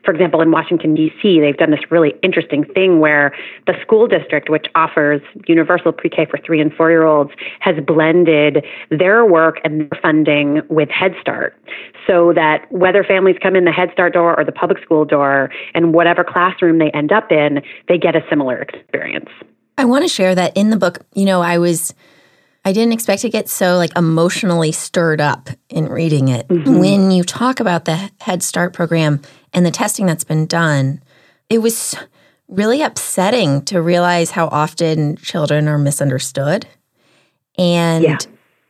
For 0.05 0.13
example, 0.13 0.41
in 0.41 0.51
Washington 0.51 0.95
D.C., 0.95 1.41
they've 1.41 1.57
done 1.57 1.71
this 1.71 1.91
really 1.91 2.15
interesting 2.23 2.65
thing 2.65 2.99
where 2.99 3.35
the 3.67 3.75
school 3.81 4.09
district, 4.09 4.49
which 4.49 4.67
offers 4.75 5.23
universal 5.47 5.93
pre-K 5.93 6.27
for 6.27 6.39
three 6.45 6.61
and 6.61 6.73
four 6.75 6.91
year 6.91 7.05
olds, 7.05 7.31
has 7.61 7.77
blended 7.85 8.65
their 8.91 9.25
work 9.25 9.61
and 9.63 9.83
their 9.83 10.01
funding 10.03 10.63
with 10.69 10.89
Head 10.91 11.15
Start, 11.21 11.57
so 12.09 12.33
that 12.35 12.67
whether 12.73 13.05
families 13.05 13.37
come 13.41 13.55
in 13.55 13.65
the 13.65 13.73
Head 13.73 13.91
Start 13.93 14.15
door 14.15 14.39
or 14.39 14.45
the 14.45 14.53
public 14.53 14.83
school 14.83 15.05
door, 15.05 15.51
and 15.75 15.95
whatever 15.95 16.25
classroom 16.25 16.79
they 16.79 16.91
end 16.91 17.13
up 17.13 17.31
in, 17.31 17.63
they 17.89 17.99
get 17.99 18.17
a 18.17 18.25
similar 18.29 18.61
experience. 18.61 19.31
I 19.79 19.85
want 19.85 20.05
to 20.05 20.09
share 20.09 20.35
that 20.35 20.57
in 20.57 20.71
the 20.71 20.77
book. 20.77 20.99
You 21.15 21.25
know, 21.25 21.41
I 21.41 21.59
was 21.59 21.95
I 22.65 22.73
didn't 22.73 22.95
expect 22.95 23.23
to 23.23 23.29
get 23.29 23.49
so 23.49 23.77
like 23.77 23.97
emotionally 23.97 24.73
stirred 24.73 25.21
up 25.21 25.51
in 25.69 25.89
reading 25.89 26.29
it. 26.29 26.49
Mm-hmm. 26.49 26.79
When 26.79 27.11
you 27.11 27.23
talk 27.23 27.61
about 27.61 27.85
the 27.85 28.11
Head 28.21 28.43
Start 28.43 28.73
program 28.73 29.21
and 29.53 29.67
the 29.67 29.71
testing 29.71 30.07
that's 30.07 30.25
been 30.25 30.47
done, 30.47 31.03
it 31.51 31.59
was 31.59 31.95
really 32.49 32.81
upsetting 32.81 33.63
to 33.67 33.83
realize 33.83 34.31
how 34.31 34.49
often 34.49 35.17
children 35.17 35.69
are 35.69 35.79
misunderstood. 35.79 36.67
And 37.59 38.05
yeah. 38.05 38.19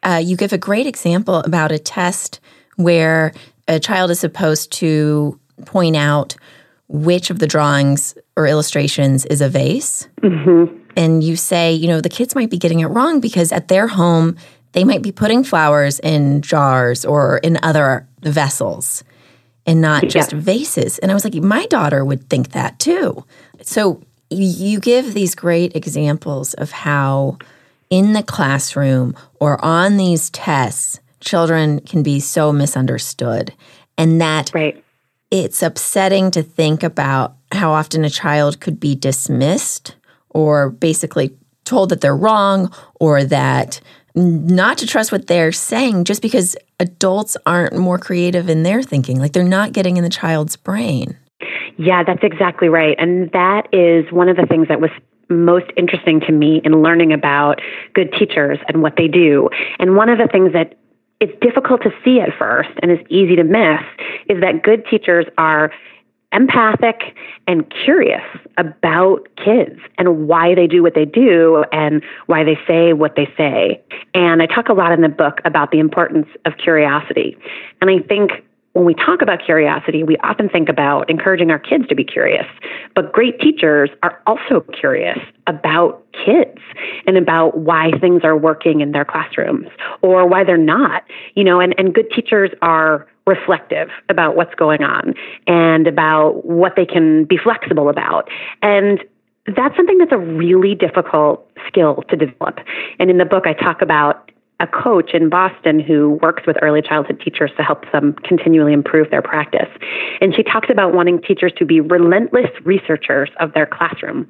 uh, 0.02 0.18
you 0.18 0.36
give 0.36 0.52
a 0.52 0.58
great 0.58 0.86
example 0.86 1.36
about 1.36 1.70
a 1.70 1.78
test 1.78 2.40
where 2.76 3.32
a 3.68 3.78
child 3.78 4.10
is 4.10 4.18
supposed 4.18 4.72
to 4.72 5.38
point 5.66 5.94
out 5.94 6.34
which 6.88 7.30
of 7.30 7.38
the 7.38 7.46
drawings 7.46 8.18
or 8.36 8.46
illustrations 8.46 9.24
is 9.26 9.40
a 9.40 9.48
vase. 9.48 10.08
Mm-hmm 10.20 10.83
and 10.96 11.22
you 11.22 11.36
say, 11.36 11.72
you 11.72 11.88
know, 11.88 12.00
the 12.00 12.08
kids 12.08 12.34
might 12.34 12.50
be 12.50 12.58
getting 12.58 12.80
it 12.80 12.86
wrong 12.86 13.20
because 13.20 13.52
at 13.52 13.68
their 13.68 13.86
home, 13.86 14.36
they 14.72 14.84
might 14.84 15.02
be 15.02 15.12
putting 15.12 15.44
flowers 15.44 15.98
in 16.00 16.42
jars 16.42 17.04
or 17.04 17.38
in 17.38 17.58
other 17.62 18.08
vessels 18.20 19.04
and 19.66 19.80
not 19.80 20.08
just 20.08 20.32
yeah. 20.32 20.40
vases. 20.40 20.98
And 20.98 21.10
I 21.10 21.14
was 21.14 21.24
like, 21.24 21.34
my 21.34 21.66
daughter 21.66 22.04
would 22.04 22.28
think 22.28 22.50
that 22.50 22.78
too. 22.78 23.24
So 23.62 24.02
you 24.30 24.80
give 24.80 25.14
these 25.14 25.34
great 25.34 25.76
examples 25.76 26.54
of 26.54 26.70
how 26.70 27.38
in 27.90 28.12
the 28.12 28.22
classroom 28.22 29.14
or 29.40 29.62
on 29.64 29.96
these 29.96 30.30
tests, 30.30 31.00
children 31.20 31.80
can 31.80 32.02
be 32.02 32.20
so 32.20 32.52
misunderstood. 32.52 33.54
And 33.96 34.20
that 34.20 34.50
right. 34.52 34.82
it's 35.30 35.62
upsetting 35.62 36.30
to 36.32 36.42
think 36.42 36.82
about 36.82 37.36
how 37.52 37.72
often 37.72 38.04
a 38.04 38.10
child 38.10 38.60
could 38.60 38.80
be 38.80 38.94
dismissed 38.94 39.94
or 40.34 40.70
basically 40.70 41.34
told 41.64 41.88
that 41.88 42.00
they're 42.00 42.16
wrong 42.16 42.72
or 43.00 43.24
that 43.24 43.80
not 44.14 44.78
to 44.78 44.86
trust 44.86 45.10
what 45.10 45.26
they're 45.26 45.52
saying 45.52 46.04
just 46.04 46.22
because 46.22 46.56
adults 46.78 47.36
aren't 47.46 47.76
more 47.76 47.98
creative 47.98 48.48
in 48.48 48.62
their 48.62 48.82
thinking. 48.82 49.18
Like 49.18 49.32
they're 49.32 49.42
not 49.42 49.72
getting 49.72 49.96
in 49.96 50.04
the 50.04 50.10
child's 50.10 50.56
brain. 50.56 51.16
Yeah, 51.76 52.04
that's 52.04 52.22
exactly 52.22 52.68
right. 52.68 52.96
And 52.98 53.30
that 53.32 53.68
is 53.72 54.10
one 54.12 54.28
of 54.28 54.36
the 54.36 54.46
things 54.46 54.68
that 54.68 54.80
was 54.80 54.90
most 55.28 55.66
interesting 55.76 56.20
to 56.20 56.32
me 56.32 56.60
in 56.64 56.82
learning 56.82 57.12
about 57.12 57.60
good 57.94 58.12
teachers 58.18 58.58
and 58.68 58.82
what 58.82 58.94
they 58.96 59.08
do. 59.08 59.48
And 59.78 59.96
one 59.96 60.08
of 60.08 60.18
the 60.18 60.28
things 60.30 60.52
that 60.52 60.78
it's 61.20 61.32
difficult 61.40 61.82
to 61.82 61.90
see 62.04 62.20
at 62.20 62.28
first 62.38 62.70
and 62.82 62.90
is 62.92 62.98
easy 63.08 63.34
to 63.36 63.44
miss 63.44 63.80
is 64.28 64.40
that 64.40 64.62
good 64.62 64.84
teachers 64.90 65.26
are 65.38 65.72
empathic 66.34 67.16
and 67.46 67.72
curious 67.84 68.22
about 68.58 69.26
kids 69.36 69.80
and 69.96 70.28
why 70.28 70.54
they 70.54 70.66
do 70.66 70.82
what 70.82 70.94
they 70.94 71.04
do 71.04 71.64
and 71.72 72.02
why 72.26 72.44
they 72.44 72.58
say 72.66 72.92
what 72.92 73.16
they 73.16 73.32
say. 73.36 73.82
And 74.12 74.42
I 74.42 74.46
talk 74.46 74.68
a 74.68 74.72
lot 74.72 74.92
in 74.92 75.00
the 75.00 75.08
book 75.08 75.40
about 75.44 75.70
the 75.70 75.78
importance 75.78 76.28
of 76.44 76.56
curiosity. 76.58 77.38
And 77.80 77.90
I 77.90 78.00
think 78.00 78.43
when 78.74 78.84
we 78.84 78.94
talk 78.94 79.22
about 79.22 79.38
curiosity, 79.44 80.02
we 80.02 80.16
often 80.18 80.48
think 80.48 80.68
about 80.68 81.08
encouraging 81.08 81.50
our 81.50 81.60
kids 81.60 81.86
to 81.88 81.94
be 81.94 82.04
curious. 82.04 82.46
But 82.94 83.12
great 83.12 83.40
teachers 83.40 83.88
are 84.02 84.20
also 84.26 84.66
curious 84.78 85.18
about 85.46 86.04
kids 86.12 86.58
and 87.06 87.16
about 87.16 87.56
why 87.56 87.92
things 88.00 88.22
are 88.24 88.36
working 88.36 88.80
in 88.80 88.90
their 88.90 89.04
classrooms 89.04 89.68
or 90.02 90.26
why 90.26 90.42
they're 90.42 90.56
not. 90.56 91.04
You 91.34 91.44
know, 91.44 91.60
and, 91.60 91.72
and 91.78 91.94
good 91.94 92.10
teachers 92.10 92.50
are 92.62 93.06
reflective 93.28 93.90
about 94.08 94.34
what's 94.34 94.54
going 94.56 94.82
on 94.82 95.14
and 95.46 95.86
about 95.86 96.44
what 96.44 96.74
they 96.76 96.84
can 96.84 97.24
be 97.24 97.38
flexible 97.38 97.88
about. 97.88 98.28
And 98.60 99.02
that's 99.56 99.76
something 99.76 99.98
that's 99.98 100.12
a 100.12 100.18
really 100.18 100.74
difficult 100.74 101.48
skill 101.68 102.02
to 102.08 102.16
develop. 102.16 102.58
And 102.98 103.08
in 103.08 103.18
the 103.18 103.24
book, 103.24 103.46
I 103.46 103.52
talk 103.52 103.82
about 103.82 104.32
a 104.60 104.66
coach 104.66 105.14
in 105.14 105.28
Boston 105.28 105.80
who 105.80 106.18
works 106.22 106.44
with 106.46 106.56
early 106.62 106.80
childhood 106.80 107.20
teachers 107.22 107.50
to 107.56 107.62
help 107.62 107.90
them 107.92 108.14
continually 108.24 108.72
improve 108.72 109.10
their 109.10 109.22
practice. 109.22 109.68
And 110.20 110.34
she 110.34 110.42
talks 110.42 110.70
about 110.70 110.94
wanting 110.94 111.20
teachers 111.22 111.52
to 111.58 111.64
be 111.64 111.80
relentless 111.80 112.50
researchers 112.64 113.30
of 113.40 113.52
their 113.52 113.66
classroom. 113.66 114.28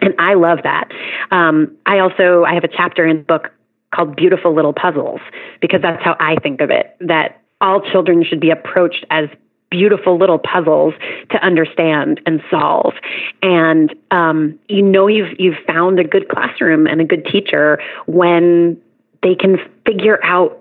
And 0.00 0.14
I 0.18 0.34
love 0.34 0.60
that. 0.62 0.90
Um, 1.30 1.76
I 1.84 1.98
also 1.98 2.44
I 2.44 2.54
have 2.54 2.64
a 2.64 2.68
chapter 2.68 3.06
in 3.06 3.18
the 3.18 3.22
book 3.22 3.52
called 3.94 4.16
Beautiful 4.16 4.54
Little 4.54 4.72
Puzzles 4.72 5.20
because 5.60 5.82
that's 5.82 6.02
how 6.02 6.16
I 6.18 6.36
think 6.36 6.60
of 6.60 6.70
it. 6.70 6.96
That 7.00 7.40
all 7.60 7.82
children 7.82 8.24
should 8.24 8.40
be 8.40 8.50
approached 8.50 9.04
as 9.10 9.28
beautiful 9.70 10.18
little 10.18 10.38
puzzles 10.38 10.94
to 11.30 11.44
understand 11.44 12.20
and 12.26 12.42
solve. 12.50 12.94
And 13.42 13.94
um, 14.10 14.58
you 14.68 14.82
know 14.82 15.06
you've 15.06 15.38
you've 15.38 15.58
found 15.66 16.00
a 16.00 16.04
good 16.04 16.28
classroom 16.28 16.86
and 16.86 17.00
a 17.00 17.04
good 17.04 17.24
teacher 17.26 17.80
when 18.06 18.80
they 19.22 19.34
can 19.34 19.58
figure 19.86 20.18
out 20.24 20.58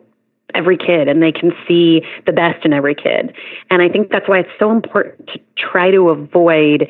every 0.56 0.78
kid 0.78 1.08
and 1.08 1.22
they 1.22 1.32
can 1.32 1.52
see 1.68 2.02
the 2.26 2.32
best 2.32 2.66
in 2.66 2.74
every 2.74 2.96
kid. 2.96 3.34
And 3.70 3.82
I 3.82 3.90
think 3.90 4.10
that's 4.10 4.28
why 4.28 4.40
it's 4.40 4.50
so 4.58 4.72
important 4.72 5.28
to 5.28 5.40
try 5.58 5.92
to 5.92 6.10
avoid 6.10 6.88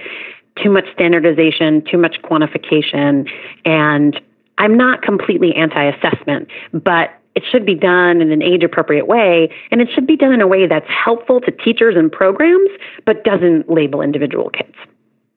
too 0.61 0.69
much 0.69 0.85
standardization, 0.93 1.83
too 1.89 1.97
much 1.97 2.17
quantification. 2.23 3.29
And 3.65 4.19
I'm 4.57 4.77
not 4.77 5.01
completely 5.01 5.53
anti 5.55 5.83
assessment, 5.83 6.49
but 6.73 7.11
it 7.35 7.43
should 7.49 7.65
be 7.65 7.75
done 7.75 8.21
in 8.21 8.31
an 8.31 8.41
age 8.41 8.63
appropriate 8.63 9.07
way. 9.07 9.53
And 9.71 9.81
it 9.81 9.89
should 9.93 10.07
be 10.07 10.17
done 10.17 10.33
in 10.33 10.41
a 10.41 10.47
way 10.47 10.67
that's 10.67 10.89
helpful 10.89 11.39
to 11.41 11.51
teachers 11.51 11.95
and 11.95 12.11
programs, 12.11 12.69
but 13.05 13.23
doesn't 13.23 13.69
label 13.69 14.01
individual 14.01 14.49
kids. 14.49 14.75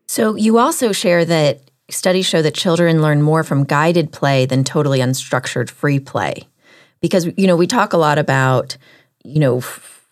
So 0.06 0.34
you 0.34 0.58
also 0.58 0.92
share 0.92 1.24
that 1.24 1.70
studies 1.92 2.26
show 2.26 2.42
that 2.42 2.54
children 2.54 3.02
learn 3.02 3.22
more 3.22 3.44
from 3.44 3.64
guided 3.64 4.12
play 4.12 4.46
than 4.46 4.64
totally 4.64 5.00
unstructured 5.00 5.70
free 5.70 6.00
play. 6.00 6.48
Because, 7.00 7.26
you 7.36 7.46
know, 7.46 7.56
we 7.56 7.66
talk 7.66 7.92
a 7.92 7.96
lot 7.96 8.18
about, 8.18 8.76
you 9.24 9.40
know, 9.40 9.58
f- 9.58 10.08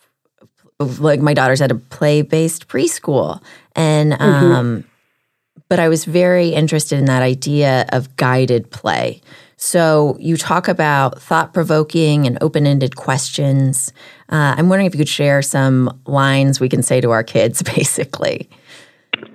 like 0.79 1.21
my 1.21 1.35
daughter's 1.35 1.61
at 1.61 1.71
a 1.71 1.77
play 1.77 2.23
based 2.23 2.69
preschool. 2.69 3.43
And, 3.77 4.13
mm-hmm. 4.13 4.23
um, 4.53 4.85
but 5.69 5.79
I 5.79 5.89
was 5.89 6.05
very 6.05 6.49
interested 6.49 6.99
in 6.99 7.05
that 7.05 7.23
idea 7.23 7.87
of 7.91 8.17
guided 8.17 8.71
play. 8.71 9.21
So 9.57 10.17
you 10.19 10.39
talk 10.39 10.69
about 10.69 11.21
thought 11.21 11.53
provoking 11.53 12.27
and 12.27 12.39
open 12.41 12.67
ended 12.67 12.97
questions. 12.97 13.93
Uh, 14.31 14.55
I'm 14.57 14.69
wondering 14.71 14.87
if 14.87 14.95
you 14.95 14.99
could 14.99 15.09
share 15.09 15.43
some 15.43 16.01
lines 16.07 16.61
we 16.61 16.69
can 16.69 16.83
say 16.83 17.01
to 17.03 17.11
our 17.11 17.23
kids, 17.23 17.63
basically. 17.77 18.49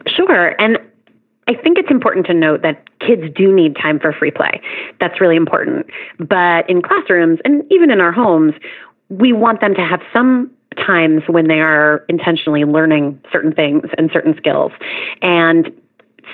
Sure. 0.07 0.59
And 0.59 0.79
I 1.47 1.53
think 1.53 1.77
it's 1.77 1.91
important 1.91 2.25
to 2.27 2.33
note 2.33 2.63
that 2.63 2.83
kids 2.99 3.23
do 3.35 3.53
need 3.53 3.75
time 3.75 3.99
for 3.99 4.11
free 4.11 4.31
play. 4.31 4.61
That's 4.99 5.21
really 5.21 5.35
important. 5.35 5.87
But 6.19 6.67
in 6.69 6.81
classrooms 6.81 7.39
and 7.45 7.63
even 7.71 7.91
in 7.91 8.01
our 8.01 8.11
homes, 8.11 8.53
we 9.09 9.31
want 9.31 9.61
them 9.61 9.75
to 9.75 9.81
have 9.81 10.01
some 10.11 10.49
times 10.75 11.23
when 11.27 11.47
they 11.47 11.61
are 11.61 12.03
intentionally 12.09 12.63
learning 12.63 13.21
certain 13.31 13.53
things 13.53 13.85
and 13.97 14.09
certain 14.11 14.35
skills. 14.35 14.71
And 15.21 15.67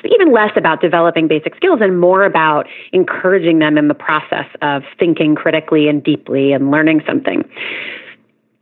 it's 0.04 0.14
even 0.14 0.32
less 0.32 0.52
about 0.56 0.82
developing 0.82 1.28
basic 1.28 1.56
skills 1.56 1.80
and 1.82 2.00
more 2.00 2.24
about 2.24 2.68
encouraging 2.94 3.60
them 3.60 3.78
in 3.78 3.88
the 3.88 3.94
process 3.94 4.48
of 4.62 4.84
thinking 4.98 5.36
critically 5.36 5.90
and 5.90 6.04
deeply 6.04 6.54
and 6.54 6.72
learning 6.72 7.02
something. 7.06 7.44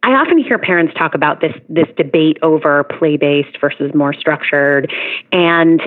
I 0.02 0.14
often 0.14 0.38
hear 0.38 0.58
parents 0.58 0.94
talk 0.98 1.14
about 1.14 1.42
this 1.42 1.54
this 1.68 1.88
debate 1.98 2.38
over 2.42 2.84
play 2.86 3.18
based 3.18 3.60
versus 3.60 3.94
more 3.94 4.14
structured, 4.14 4.92
and 5.32 5.82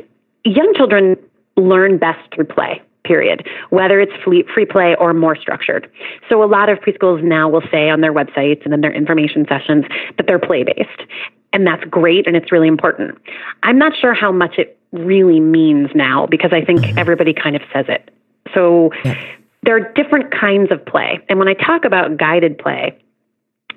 young 0.45 0.73
children 0.75 1.17
learn 1.57 1.99
best 1.99 2.21
through 2.35 2.47
play 2.47 2.83
period, 3.05 3.47
whether 3.71 4.01
it's 4.01 4.13
free, 4.23 4.45
free 4.55 4.65
play 4.65 4.95
or 4.99 5.13
more 5.13 5.37
structured. 5.37 5.91
So 6.29 6.43
a 6.43 6.47
lot 6.47 6.69
of 6.69 6.79
preschools 6.79 7.23
now 7.23 7.49
will 7.49 7.63
say 7.71 7.91
on 7.91 8.01
their 8.01 8.13
websites 8.13 8.65
and 8.65 8.73
in 8.73 8.81
their 8.81 8.93
information 8.93 9.45
sessions 9.49 9.85
that 10.17 10.27
they're 10.27 10.39
play 10.39 10.63
based. 10.63 11.11
And 11.53 11.67
that's 11.67 11.85
great 11.85 12.27
and 12.27 12.37
it's 12.37 12.53
really 12.53 12.69
important. 12.69 13.19
I'm 13.63 13.79
not 13.79 13.93
sure 13.97 14.15
how 14.15 14.33
much 14.33 14.57
it 14.57 14.79
really 14.93 15.41
means 15.41 15.91
now 15.95 16.27
because 16.27 16.53
I 16.53 16.65
think 16.65 16.81
mm-hmm. 16.81 16.99
everybody 16.99 17.35
kind 17.35 17.57
of 17.57 17.63
says 17.73 17.87
it. 17.89 18.11
So 18.55 18.91
yeah. 19.05 19.21
there 19.63 19.77
are 19.77 19.93
different 19.95 20.33
kinds 20.33 20.71
of 20.71 20.85
play. 20.85 21.21
And 21.29 21.39
when 21.39 21.49
I 21.49 21.55
talk 21.55 21.85
about 21.85 22.17
guided 22.17 22.59
play, 22.59 22.99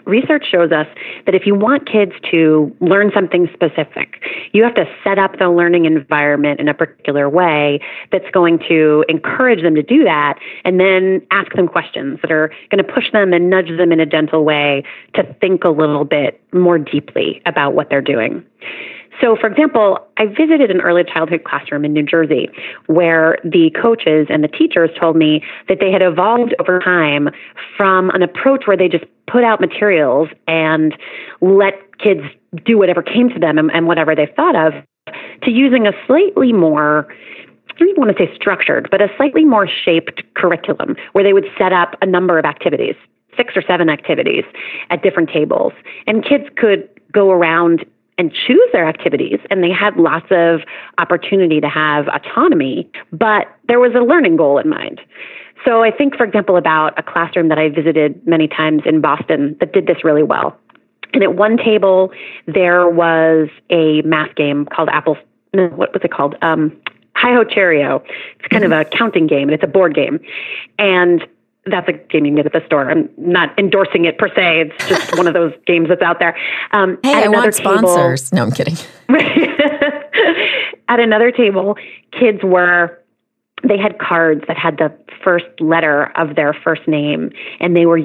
research 0.05 0.45
shows 0.49 0.71
us 0.71 0.87
that 1.25 1.35
if 1.35 1.45
you 1.45 1.55
want 1.55 1.89
kids 1.89 2.13
to 2.31 2.75
learn 2.79 3.11
something 3.13 3.49
specific, 3.53 4.21
you 4.53 4.63
have 4.63 4.75
to 4.75 4.85
set 5.03 5.19
up 5.19 5.37
the 5.39 5.49
learning 5.49 5.85
environment 5.85 6.59
in 6.59 6.67
a 6.67 6.73
particular 6.73 7.29
way 7.29 7.79
that's 8.11 8.29
going 8.31 8.59
to 8.67 9.03
encourage 9.09 9.61
them 9.61 9.75
to 9.75 9.83
do 9.83 10.03
that 10.03 10.39
and 10.63 10.79
then 10.79 11.25
ask 11.31 11.51
them 11.53 11.67
questions 11.67 12.19
that 12.21 12.31
are 12.31 12.49
going 12.69 12.83
to 12.83 12.93
push 12.93 13.11
them 13.11 13.33
and 13.33 13.49
nudge 13.49 13.69
them 13.77 13.91
in 13.91 13.99
a 13.99 14.05
gentle 14.05 14.43
way 14.45 14.83
to 15.13 15.23
think 15.41 15.63
a 15.63 15.69
little 15.69 16.05
bit 16.05 16.41
more 16.53 16.77
deeply 16.77 17.41
about 17.45 17.73
what 17.73 17.89
they're 17.89 18.01
doing. 18.01 18.43
So, 19.21 19.35
for 19.39 19.47
example, 19.47 19.99
I 20.17 20.25
visited 20.25 20.71
an 20.71 20.81
early 20.81 21.03
childhood 21.03 21.43
classroom 21.43 21.85
in 21.85 21.93
New 21.93 22.03
Jersey 22.03 22.49
where 22.87 23.37
the 23.43 23.71
coaches 23.81 24.27
and 24.29 24.43
the 24.43 24.47
teachers 24.47 24.89
told 24.99 25.15
me 25.15 25.43
that 25.69 25.79
they 25.79 25.91
had 25.91 26.01
evolved 26.01 26.53
over 26.59 26.79
time 26.79 27.29
from 27.77 28.09
an 28.11 28.21
approach 28.21 28.63
where 28.65 28.77
they 28.77 28.87
just 28.87 29.05
put 29.27 29.43
out 29.43 29.61
materials 29.61 30.29
and 30.47 30.95
let 31.41 31.97
kids 31.97 32.21
do 32.65 32.77
whatever 32.77 33.01
came 33.01 33.29
to 33.29 33.39
them 33.39 33.57
and, 33.57 33.71
and 33.71 33.87
whatever 33.87 34.15
they 34.15 34.27
thought 34.35 34.55
of 34.55 34.73
to 35.43 35.51
using 35.51 35.87
a 35.87 35.91
slightly 36.07 36.51
more 36.51 37.07
I 37.69 37.77
don't 37.79 37.89
even 37.89 38.01
want 38.05 38.17
to 38.17 38.25
say 38.25 38.33
structured, 38.33 38.87
but 38.89 39.01
a 39.01 39.09
slightly 39.17 39.43
more 39.43 39.67
shaped 39.67 40.23
curriculum 40.35 40.95
where 41.11 41.25
they 41.25 41.33
would 41.33 41.47
set 41.57 41.73
up 41.73 41.95
a 42.01 42.05
number 42.05 42.39
of 42.39 42.45
activities, 42.45 42.95
six 43.35 43.53
or 43.57 43.61
seven 43.61 43.89
activities 43.89 44.45
at 44.89 45.03
different 45.03 45.29
tables. 45.29 45.73
And 46.07 46.23
kids 46.23 46.45
could 46.55 46.87
go 47.11 47.31
around 47.31 47.85
and 48.17 48.31
choose 48.33 48.69
their 48.71 48.87
activities 48.87 49.39
and 49.49 49.63
they 49.63 49.71
had 49.71 49.97
lots 49.97 50.27
of 50.31 50.61
opportunity 50.97 51.59
to 51.59 51.67
have 51.69 52.07
autonomy, 52.07 52.89
but 53.11 53.47
there 53.67 53.79
was 53.79 53.93
a 53.93 53.99
learning 53.99 54.37
goal 54.37 54.57
in 54.57 54.69
mind. 54.69 55.01
So 55.65 55.83
I 55.83 55.91
think, 55.91 56.15
for 56.15 56.23
example, 56.23 56.57
about 56.57 56.97
a 56.97 57.03
classroom 57.03 57.49
that 57.49 57.57
I 57.57 57.69
visited 57.69 58.25
many 58.27 58.47
times 58.47 58.83
in 58.85 59.01
Boston 59.01 59.57
that 59.59 59.73
did 59.73 59.87
this 59.87 60.03
really 60.03 60.23
well. 60.23 60.57
And 61.13 61.23
at 61.23 61.35
one 61.35 61.57
table, 61.57 62.11
there 62.45 62.89
was 62.89 63.49
a 63.69 64.01
math 64.03 64.35
game 64.35 64.65
called 64.65 64.89
Apples. 64.91 65.17
No, 65.53 65.67
what 65.67 65.93
was 65.93 66.01
it 66.03 66.11
called? 66.11 66.35
Um, 66.41 66.75
Hi 67.15 67.33
Ho 67.33 67.43
Cherry-O. 67.45 68.03
It's 68.39 68.47
kind 68.49 68.63
mm-hmm. 68.63 68.73
of 68.73 68.87
a 68.87 68.89
counting 68.89 69.25
game, 69.25 69.43
and 69.43 69.53
it's 69.53 69.63
a 69.63 69.67
board 69.67 69.95
game. 69.95 70.19
And 70.77 71.25
that's 71.65 71.87
a 71.87 71.93
game 71.93 72.25
you 72.25 72.31
can 72.31 72.35
get 72.35 72.45
at 72.45 72.53
the 72.53 72.65
store. 72.65 72.89
I'm 72.89 73.09
not 73.17 73.57
endorsing 73.57 74.05
it 74.05 74.17
per 74.17 74.29
se. 74.29 74.61
It's 74.61 74.87
just 74.87 75.17
one 75.17 75.27
of 75.27 75.33
those 75.33 75.53
games 75.65 75.89
that's 75.89 76.01
out 76.01 76.19
there. 76.19 76.37
Um, 76.71 76.97
hey, 77.03 77.23
I 77.23 77.27
want 77.27 77.53
table, 77.53 77.79
sponsors. 77.79 78.31
No, 78.31 78.43
I'm 78.43 78.51
kidding. 78.51 78.75
at 80.87 80.99
another 80.99 81.31
table, 81.31 81.77
kids 82.11 82.39
were 82.43 83.01
they 83.67 83.77
had 83.77 83.97
cards 83.99 84.43
that 84.47 84.57
had 84.57 84.77
the 84.77 84.95
first 85.23 85.45
letter 85.59 86.11
of 86.17 86.35
their 86.35 86.53
first 86.53 86.87
name, 86.87 87.31
and 87.59 87.75
they 87.75 87.85
were 87.85 87.99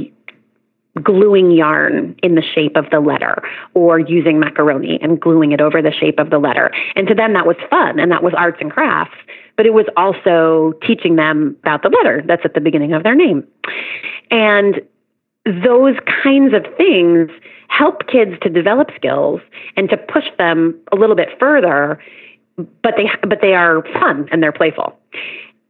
gluing 1.03 1.51
yarn 1.53 2.17
in 2.23 2.35
the 2.35 2.43
shape 2.43 2.77
of 2.77 2.91
the 2.91 3.01
letter 3.01 3.43
or 3.75 3.99
using 3.99 4.41
macaroni 4.41 4.99
and 5.01 5.21
gluing 5.21 5.53
it 5.53 5.61
over 5.61 5.81
the 5.81 5.93
shape 5.93 6.19
of 6.19 6.31
the 6.31 6.39
letter. 6.39 6.71
And 6.97 7.07
to 7.09 7.15
them, 7.15 7.33
that 7.35 7.47
was 7.47 7.57
fun 7.69 7.99
and 8.01 8.11
that 8.11 8.23
was 8.23 8.35
arts 8.37 8.59
and 8.61 8.71
crafts, 8.71 9.17
but 9.57 9.67
it 9.67 9.75
was 9.75 9.87
also 9.97 10.73
teaching 10.85 11.17
them 11.17 11.57
about 11.63 11.83
the 11.83 11.91
letter 11.91 12.23
that's 12.27 12.45
at 12.45 12.55
the 12.55 12.61
beginning 12.61 12.93
of 12.93 13.03
their 13.03 13.15
name. 13.15 13.47
And 14.31 14.81
those 15.47 15.97
kinds 16.23 16.55
of 16.55 16.67
things 16.77 17.31
help 17.69 18.07
kids 18.09 18.33
to 18.43 18.51
develop 18.51 18.91
skills 18.97 19.41
and 19.77 19.89
to 19.91 19.97
push 19.97 20.27
them 20.39 20.79
a 20.93 20.97
little 20.97 21.17
bit 21.17 21.29
further, 21.39 22.01
but 22.83 22.95
they, 22.97 23.09
but 23.27 23.41
they 23.41 23.55
are 23.55 23.83
fun 23.93 24.29
and 24.33 24.43
they're 24.43 24.53
playful. 24.53 24.99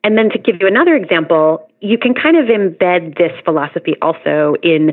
And 0.03 0.17
then 0.17 0.31
to 0.31 0.39
give 0.39 0.57
you 0.61 0.67
another 0.67 0.95
example, 0.95 1.69
you 1.81 1.99
can 1.99 2.15
kind 2.15 2.37
of 2.37 2.47
embed 2.47 3.19
this 3.19 3.33
philosophy 3.45 3.95
also 4.01 4.55
in 4.63 4.93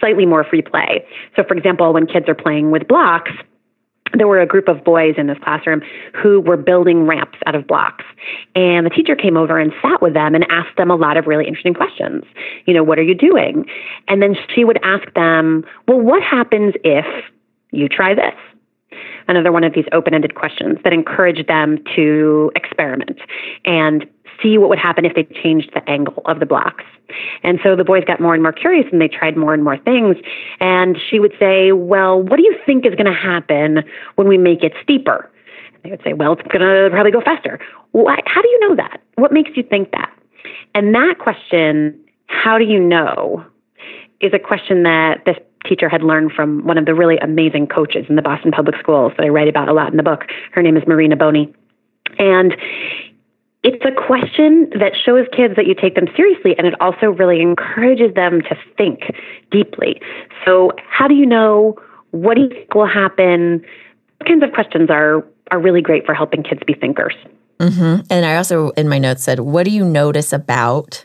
slightly 0.00 0.26
more 0.26 0.44
free 0.44 0.62
play. 0.62 1.04
So, 1.36 1.44
for 1.44 1.54
example, 1.54 1.92
when 1.92 2.06
kids 2.06 2.28
are 2.28 2.34
playing 2.34 2.70
with 2.70 2.88
blocks, 2.88 3.32
there 4.14 4.26
were 4.26 4.40
a 4.40 4.46
group 4.46 4.68
of 4.68 4.84
boys 4.84 5.14
in 5.18 5.26
this 5.26 5.38
classroom 5.42 5.82
who 6.14 6.40
were 6.40 6.56
building 6.56 7.06
ramps 7.06 7.38
out 7.46 7.54
of 7.54 7.66
blocks. 7.66 8.04
And 8.54 8.86
the 8.86 8.90
teacher 8.90 9.14
came 9.14 9.36
over 9.36 9.58
and 9.58 9.72
sat 9.82 10.00
with 10.00 10.14
them 10.14 10.34
and 10.34 10.46
asked 10.50 10.76
them 10.76 10.90
a 10.90 10.96
lot 10.96 11.16
of 11.16 11.26
really 11.26 11.46
interesting 11.46 11.74
questions. 11.74 12.24
You 12.66 12.74
know, 12.74 12.82
what 12.82 12.98
are 12.98 13.02
you 13.02 13.14
doing? 13.14 13.66
And 14.08 14.22
then 14.22 14.34
she 14.54 14.64
would 14.64 14.78
ask 14.82 15.12
them, 15.14 15.64
well, 15.86 16.00
what 16.00 16.22
happens 16.22 16.74
if 16.84 17.06
you 17.70 17.88
try 17.88 18.14
this? 18.14 18.34
Another 19.28 19.52
one 19.52 19.62
of 19.62 19.74
these 19.74 19.84
open 19.92 20.14
ended 20.14 20.34
questions 20.34 20.78
that 20.84 20.92
encouraged 20.94 21.46
them 21.46 21.78
to 21.94 22.50
experiment 22.56 23.18
and 23.66 24.06
see 24.42 24.58
what 24.58 24.68
would 24.68 24.78
happen 24.78 25.04
if 25.04 25.14
they 25.14 25.24
changed 25.24 25.70
the 25.74 25.88
angle 25.88 26.22
of 26.26 26.40
the 26.40 26.46
blocks. 26.46 26.84
And 27.42 27.58
so 27.62 27.74
the 27.76 27.84
boys 27.84 28.04
got 28.04 28.20
more 28.20 28.34
and 28.34 28.42
more 28.42 28.52
curious 28.52 28.86
and 28.92 29.00
they 29.00 29.08
tried 29.08 29.36
more 29.36 29.54
and 29.54 29.64
more 29.64 29.78
things. 29.78 30.16
And 30.60 30.98
she 31.10 31.18
would 31.18 31.32
say, 31.38 31.72
Well, 31.72 32.22
what 32.22 32.36
do 32.36 32.42
you 32.42 32.56
think 32.66 32.86
is 32.86 32.94
going 32.94 33.06
to 33.06 33.18
happen 33.18 33.82
when 34.16 34.28
we 34.28 34.38
make 34.38 34.62
it 34.62 34.72
steeper? 34.82 35.30
And 35.74 35.82
they 35.84 35.90
would 35.90 36.02
say, 36.02 36.12
Well, 36.12 36.32
it's 36.34 36.42
going 36.42 36.60
to 36.60 36.88
probably 36.90 37.12
go 37.12 37.20
faster. 37.20 37.58
How 37.94 38.42
do 38.42 38.48
you 38.48 38.68
know 38.68 38.76
that? 38.76 39.00
What 39.16 39.32
makes 39.32 39.50
you 39.56 39.62
think 39.62 39.90
that? 39.92 40.12
And 40.74 40.94
that 40.94 41.18
question, 41.18 41.98
how 42.26 42.58
do 42.58 42.64
you 42.64 42.78
know, 42.78 43.44
is 44.20 44.32
a 44.34 44.38
question 44.38 44.82
that 44.82 45.24
this 45.24 45.36
teacher 45.66 45.88
had 45.88 46.02
learned 46.02 46.32
from 46.32 46.64
one 46.64 46.78
of 46.78 46.86
the 46.86 46.94
really 46.94 47.18
amazing 47.18 47.66
coaches 47.66 48.06
in 48.08 48.16
the 48.16 48.22
Boston 48.22 48.50
Public 48.52 48.76
Schools 48.78 49.12
that 49.16 49.24
I 49.24 49.28
write 49.28 49.48
about 49.48 49.68
a 49.68 49.72
lot 49.72 49.90
in 49.90 49.96
the 49.96 50.02
book. 50.02 50.24
Her 50.52 50.62
name 50.62 50.76
is 50.76 50.82
Marina 50.86 51.16
Boni. 51.16 51.52
And 52.18 52.56
it's 53.62 53.84
a 53.84 53.90
question 54.06 54.70
that 54.78 54.92
shows 54.94 55.26
kids 55.36 55.56
that 55.56 55.66
you 55.66 55.74
take 55.74 55.94
them 55.94 56.06
seriously 56.16 56.54
and 56.56 56.66
it 56.66 56.80
also 56.80 57.06
really 57.06 57.40
encourages 57.40 58.14
them 58.14 58.40
to 58.42 58.56
think 58.76 59.00
deeply. 59.50 60.00
So, 60.44 60.72
how 60.88 61.08
do 61.08 61.14
you 61.14 61.26
know? 61.26 61.76
What 62.12 62.36
do 62.36 62.42
you 62.42 62.48
think 62.48 62.74
will 62.74 62.86
happen? 62.86 63.64
What 64.18 64.28
kinds 64.28 64.42
of 64.42 64.52
questions 64.52 64.88
are, 64.90 65.24
are 65.50 65.60
really 65.60 65.82
great 65.82 66.06
for 66.06 66.14
helping 66.14 66.42
kids 66.42 66.62
be 66.66 66.72
thinkers? 66.72 67.14
Mm-hmm. 67.58 68.06
And 68.10 68.24
I 68.24 68.36
also, 68.36 68.70
in 68.70 68.88
my 68.88 68.98
notes, 68.98 69.24
said, 69.24 69.40
What 69.40 69.64
do 69.64 69.70
you 69.70 69.84
notice 69.84 70.32
about? 70.32 71.04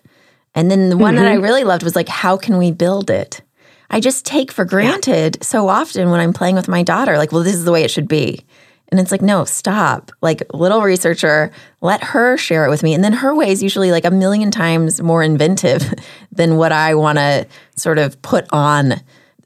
And 0.56 0.70
then 0.70 0.90
the 0.90 0.98
one 0.98 1.16
mm-hmm. 1.16 1.24
that 1.24 1.32
I 1.32 1.36
mm-hmm. 1.36 1.44
really 1.44 1.64
loved 1.64 1.84
was 1.84 1.96
like, 1.96 2.08
How 2.08 2.38
can 2.38 2.58
we 2.58 2.72
build 2.72 3.10
it? 3.10 3.42
I 3.90 4.00
just 4.00 4.26
take 4.26 4.52
for 4.52 4.66
granted 4.66 5.38
yeah. 5.38 5.44
so 5.44 5.68
often 5.68 6.10
when 6.10 6.20
I'm 6.20 6.34
playing 6.34 6.56
with 6.56 6.68
my 6.68 6.84
daughter, 6.84 7.18
like, 7.18 7.32
well, 7.32 7.44
this 7.44 7.54
is 7.54 7.66
the 7.66 7.72
way 7.72 7.84
it 7.84 7.92
should 7.92 8.08
be. 8.08 8.44
And 8.94 9.00
it's 9.00 9.12
like, 9.12 9.24
no, 9.24 9.44
stop. 9.44 10.12
Like, 10.22 10.44
little 10.54 10.84
researcher, 10.84 11.52
let 11.82 12.04
her 12.04 12.38
share 12.38 12.64
it 12.68 12.70
with 12.70 12.84
me. 12.84 12.94
And 12.94 13.04
then 13.04 13.12
her 13.12 13.34
way 13.34 13.50
is 13.50 13.64
usually 13.64 13.90
like 13.90 14.06
a 14.06 14.12
million 14.12 14.52
times 14.52 15.02
more 15.02 15.24
inventive 15.24 15.92
than 16.32 16.58
what 16.58 16.72
I 16.72 16.94
want 16.94 17.18
to 17.18 17.48
sort 17.76 17.98
of 17.98 18.22
put 18.22 18.46
on 18.52 19.02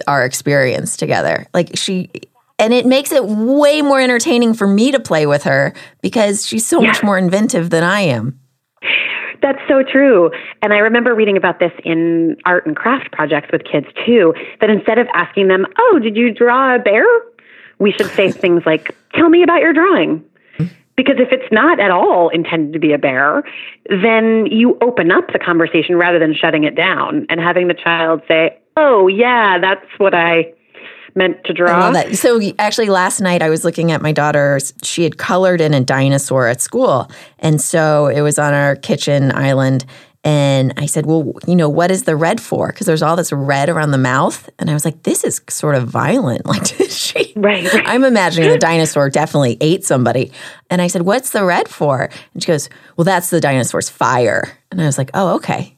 our 0.06 0.26
experience 0.26 0.98
together. 0.98 1.48
Like, 1.54 1.78
she, 1.78 2.12
and 2.60 2.74
it 2.74 2.86
makes 2.86 3.14
it 3.14 3.24
way 3.24 3.82
more 3.82 4.02
entertaining 4.02 4.54
for 4.54 4.68
me 4.68 4.92
to 4.92 5.00
play 5.00 5.26
with 5.26 5.44
her 5.44 5.74
because 6.02 6.46
she's 6.46 6.66
so 6.66 6.82
yeah. 6.82 6.88
much 6.88 7.02
more 7.02 7.18
inventive 7.18 7.70
than 7.70 7.86
I 7.86 8.02
am. 8.02 8.38
That's 9.42 9.60
so 9.70 9.82
true. 9.82 10.30
And 10.62 10.74
I 10.74 10.80
remember 10.80 11.16
reading 11.16 11.38
about 11.38 11.60
this 11.60 11.72
in 11.86 12.36
art 12.44 12.66
and 12.66 12.76
craft 12.76 13.14
projects 13.14 13.48
with 13.54 13.62
kids 13.64 13.88
too, 14.06 14.34
that 14.60 14.70
instead 14.70 14.98
of 14.98 15.08
asking 15.14 15.48
them, 15.48 15.66
Oh, 15.78 16.00
did 16.04 16.18
you 16.18 16.34
draw 16.34 16.76
a 16.76 16.80
bear? 16.80 17.06
We 17.80 17.92
should 17.92 18.10
say 18.12 18.32
things 18.32 18.64
like, 18.66 18.96
Tell 19.14 19.30
me 19.30 19.44
about 19.44 19.62
your 19.62 19.74
drawing. 19.74 20.24
Because 20.96 21.18
if 21.20 21.32
it's 21.32 21.52
not 21.52 21.80
at 21.80 21.92
all 21.92 22.30
intended 22.30 22.74
to 22.74 22.80
be 22.80 22.92
a 22.92 22.98
bear, 22.98 23.44
then 23.86 24.48
you 24.48 24.80
open 24.82 25.12
up 25.12 25.32
the 25.32 25.38
conversation 25.38 25.96
rather 25.96 26.18
than 26.18 26.34
shutting 26.34 26.64
it 26.64 26.76
down 26.76 27.28
and 27.30 27.40
having 27.40 27.68
the 27.68 27.76
child 27.76 28.22
say, 28.28 28.58
Oh, 28.76 29.08
yeah, 29.08 29.60
that's 29.60 29.86
what 30.00 30.16
I 30.16 30.54
meant 31.16 31.44
to 31.46 31.54
draw. 31.54 31.72
I 31.72 31.80
love 31.80 31.94
that. 31.94 32.16
So 32.16 32.40
actually 32.60 32.90
last 32.90 33.20
night 33.22 33.42
I 33.42 33.50
was 33.50 33.66
looking 33.66 33.92
at 33.92 34.02
my 34.02 34.12
daughter's 34.12 34.74
she 34.84 35.04
had 35.04 35.18
colored 35.18 35.62
in 35.62 35.74
a 35.74 35.82
dinosaur 35.82 36.48
at 36.48 36.62
school. 36.62 37.12
And 37.40 37.60
so 37.60 38.08
it 38.08 38.22
was 38.22 38.40
on 38.40 38.54
our 38.54 38.76
kitchen 38.76 39.32
island 39.34 39.86
and 40.28 40.74
I 40.76 40.88
said, 40.88 41.06
Well, 41.06 41.32
you 41.48 41.56
know, 41.56 41.70
what 41.70 41.90
is 41.90 42.04
the 42.04 42.18
red 42.18 42.42
for? 42.42 42.68
Because 42.68 42.86
there's 42.86 43.02
all 43.02 43.16
this 43.16 43.32
red 43.32 43.70
around 43.70 43.92
the 43.92 43.98
mouth. 43.98 44.50
And 44.60 44.70
I 44.70 44.74
was 44.74 44.84
like, 44.84 45.04
This 45.04 45.24
is 45.24 45.40
sort 45.50 45.76
of 45.76 45.88
violent. 45.88 46.42
Like, 46.46 46.64
did 46.78 46.92
she? 46.92 47.32
Right. 47.38 47.72
right. 47.74 47.84
I'm 47.88 48.04
imagining 48.04 48.50
the 48.50 48.58
dinosaur 48.72 49.10
definitely 49.10 49.58
ate 49.62 49.86
somebody. 49.86 50.34
And 50.70 50.82
I 50.82 50.88
said, 50.88 51.04
What's 51.04 51.30
the 51.30 51.46
red 51.46 51.70
for? 51.70 52.10
And 52.34 52.44
she 52.44 52.48
goes, 52.48 52.68
Well, 52.98 53.06
that's 53.06 53.30
the 53.30 53.40
dinosaur's 53.40 53.88
fire. 53.88 54.58
And 54.70 54.82
I 54.82 54.86
was 54.86 54.98
like, 54.98 55.12
Oh, 55.14 55.36
okay. 55.36 55.78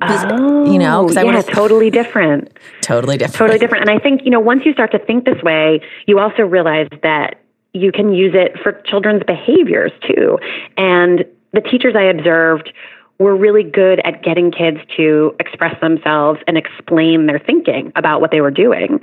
Oh, 0.00 0.72
you 0.72 0.78
know, 0.78 1.00
oh, 1.00 1.02
because 1.02 1.18
I 1.18 1.24
yeah, 1.24 1.42
totally 1.42 1.90
different. 1.90 2.58
totally 2.80 3.18
different. 3.18 3.36
Totally 3.36 3.58
different. 3.58 3.86
And 3.86 3.90
I 3.90 4.02
think, 4.02 4.22
you 4.24 4.30
know, 4.30 4.40
once 4.40 4.64
you 4.64 4.72
start 4.72 4.92
to 4.92 4.98
think 4.98 5.26
this 5.26 5.42
way, 5.42 5.82
you 6.06 6.18
also 6.18 6.42
realize 6.42 6.88
that 7.02 7.38
you 7.74 7.92
can 7.92 8.14
use 8.14 8.32
it 8.34 8.58
for 8.62 8.80
children's 8.86 9.24
behaviors 9.24 9.92
too. 10.08 10.38
And 10.78 11.26
the 11.52 11.60
teachers 11.60 11.94
I 11.94 12.04
observed 12.04 12.72
were 13.20 13.36
really 13.36 13.62
good 13.62 14.00
at 14.00 14.24
getting 14.24 14.50
kids 14.50 14.78
to 14.96 15.36
express 15.38 15.78
themselves 15.80 16.40
and 16.48 16.56
explain 16.56 17.26
their 17.26 17.38
thinking 17.38 17.92
about 17.94 18.20
what 18.20 18.32
they 18.32 18.40
were 18.40 18.50
doing. 18.50 18.98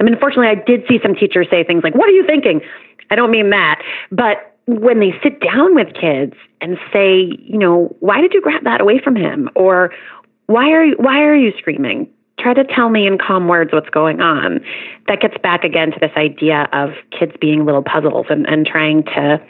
I 0.00 0.02
mean, 0.02 0.14
unfortunately, 0.14 0.48
I 0.48 0.56
did 0.56 0.84
see 0.88 0.98
some 1.02 1.14
teachers 1.14 1.46
say 1.50 1.62
things 1.62 1.84
like, 1.84 1.94
What 1.94 2.08
are 2.08 2.12
you 2.12 2.26
thinking? 2.26 2.62
I 3.10 3.14
don't 3.14 3.30
mean 3.30 3.50
that. 3.50 3.82
But 4.10 4.56
when 4.66 5.00
they 5.00 5.12
sit 5.22 5.40
down 5.40 5.74
with 5.74 5.94
kids 5.94 6.34
and 6.60 6.76
say, 6.92 7.32
you 7.38 7.58
know, 7.58 7.94
why 8.00 8.20
did 8.20 8.34
you 8.34 8.40
grab 8.42 8.64
that 8.64 8.80
away 8.80 9.00
from 9.02 9.16
him? 9.16 9.48
Or 9.54 9.92
why 10.46 10.70
are 10.70 10.84
you, 10.84 10.96
why 10.98 11.22
are 11.22 11.36
you 11.36 11.52
screaming? 11.56 12.08
Try 12.38 12.54
to 12.54 12.64
tell 12.64 12.88
me 12.88 13.06
in 13.06 13.18
calm 13.18 13.48
words 13.48 13.72
what's 13.72 13.88
going 13.88 14.20
on. 14.20 14.60
That 15.08 15.20
gets 15.20 15.36
back 15.42 15.64
again 15.64 15.90
to 15.92 15.98
this 15.98 16.12
idea 16.16 16.68
of 16.72 16.90
kids 17.18 17.32
being 17.40 17.64
little 17.64 17.82
puzzles 17.82 18.26
and, 18.28 18.46
and 18.46 18.66
trying 18.66 19.04
to 19.04 19.40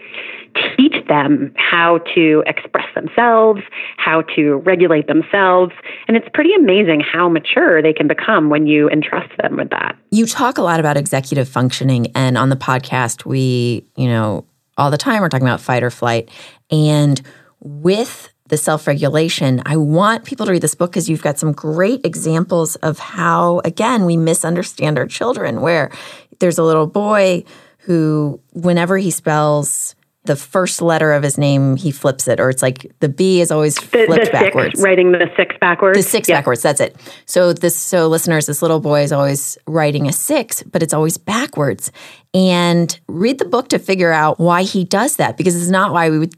teach 0.76 1.06
them 1.08 1.52
how 1.56 1.98
to 2.14 2.42
express 2.46 2.86
themselves, 2.94 3.60
how 3.96 4.22
to 4.36 4.56
regulate 4.56 5.06
themselves. 5.06 5.72
And 6.06 6.16
it's 6.16 6.28
pretty 6.32 6.54
amazing 6.54 7.00
how 7.00 7.28
mature 7.28 7.82
they 7.82 7.92
can 7.92 8.08
become 8.08 8.48
when 8.50 8.66
you 8.66 8.88
entrust 8.90 9.30
them 9.38 9.56
with 9.56 9.70
that. 9.70 9.96
You 10.10 10.26
talk 10.26 10.58
a 10.58 10.62
lot 10.62 10.80
about 10.80 10.96
executive 10.96 11.48
functioning. 11.48 12.08
And 12.14 12.38
on 12.38 12.48
the 12.48 12.56
podcast, 12.56 13.24
we, 13.24 13.86
you 13.96 14.08
know, 14.08 14.44
all 14.76 14.90
the 14.90 14.98
time 14.98 15.20
we're 15.20 15.28
talking 15.28 15.46
about 15.46 15.60
fight 15.60 15.82
or 15.82 15.90
flight. 15.90 16.30
And 16.70 17.20
with 17.60 18.30
the 18.46 18.56
self 18.56 18.86
regulation, 18.86 19.62
I 19.66 19.76
want 19.76 20.24
people 20.24 20.46
to 20.46 20.52
read 20.52 20.62
this 20.62 20.74
book 20.74 20.90
because 20.90 21.08
you've 21.08 21.22
got 21.22 21.38
some 21.38 21.52
great 21.52 22.04
examples 22.04 22.76
of 22.76 22.98
how, 22.98 23.60
again, 23.64 24.04
we 24.06 24.16
misunderstand 24.16 24.98
our 24.98 25.06
children, 25.06 25.60
where 25.60 25.90
there's 26.38 26.58
a 26.58 26.62
little 26.62 26.86
boy 26.86 27.44
who, 27.80 28.40
whenever 28.52 28.96
he 28.96 29.10
spells 29.10 29.94
the 30.28 30.36
first 30.36 30.80
letter 30.80 31.12
of 31.12 31.24
his 31.24 31.36
name, 31.36 31.74
he 31.76 31.90
flips 31.90 32.28
it, 32.28 32.38
or 32.38 32.48
it's 32.48 32.62
like 32.62 32.92
the 33.00 33.08
B 33.08 33.40
is 33.40 33.50
always 33.50 33.76
flipped 33.76 34.08
the, 34.08 34.20
the 34.26 34.30
backwards. 34.30 34.74
Six, 34.74 34.82
writing 34.82 35.10
the 35.10 35.28
six 35.36 35.56
backwards. 35.60 35.98
The 35.98 36.02
six 36.04 36.28
backwards. 36.28 36.62
That's 36.62 36.80
it. 36.80 36.94
So 37.26 37.52
this, 37.52 37.74
so 37.74 38.06
listeners, 38.06 38.46
this 38.46 38.62
little 38.62 38.78
boy 38.78 39.02
is 39.02 39.10
always 39.10 39.58
writing 39.66 40.06
a 40.06 40.12
six, 40.12 40.62
but 40.62 40.82
it's 40.84 40.94
always 40.94 41.18
backwards. 41.18 41.90
And 42.32 42.96
read 43.08 43.38
the 43.38 43.44
book 43.44 43.68
to 43.70 43.80
figure 43.80 44.12
out 44.12 44.38
why 44.38 44.62
he 44.62 44.84
does 44.84 45.16
that, 45.16 45.36
because 45.36 45.60
it's 45.60 45.70
not 45.70 45.92
why 45.92 46.10
we 46.10 46.20
would 46.20 46.34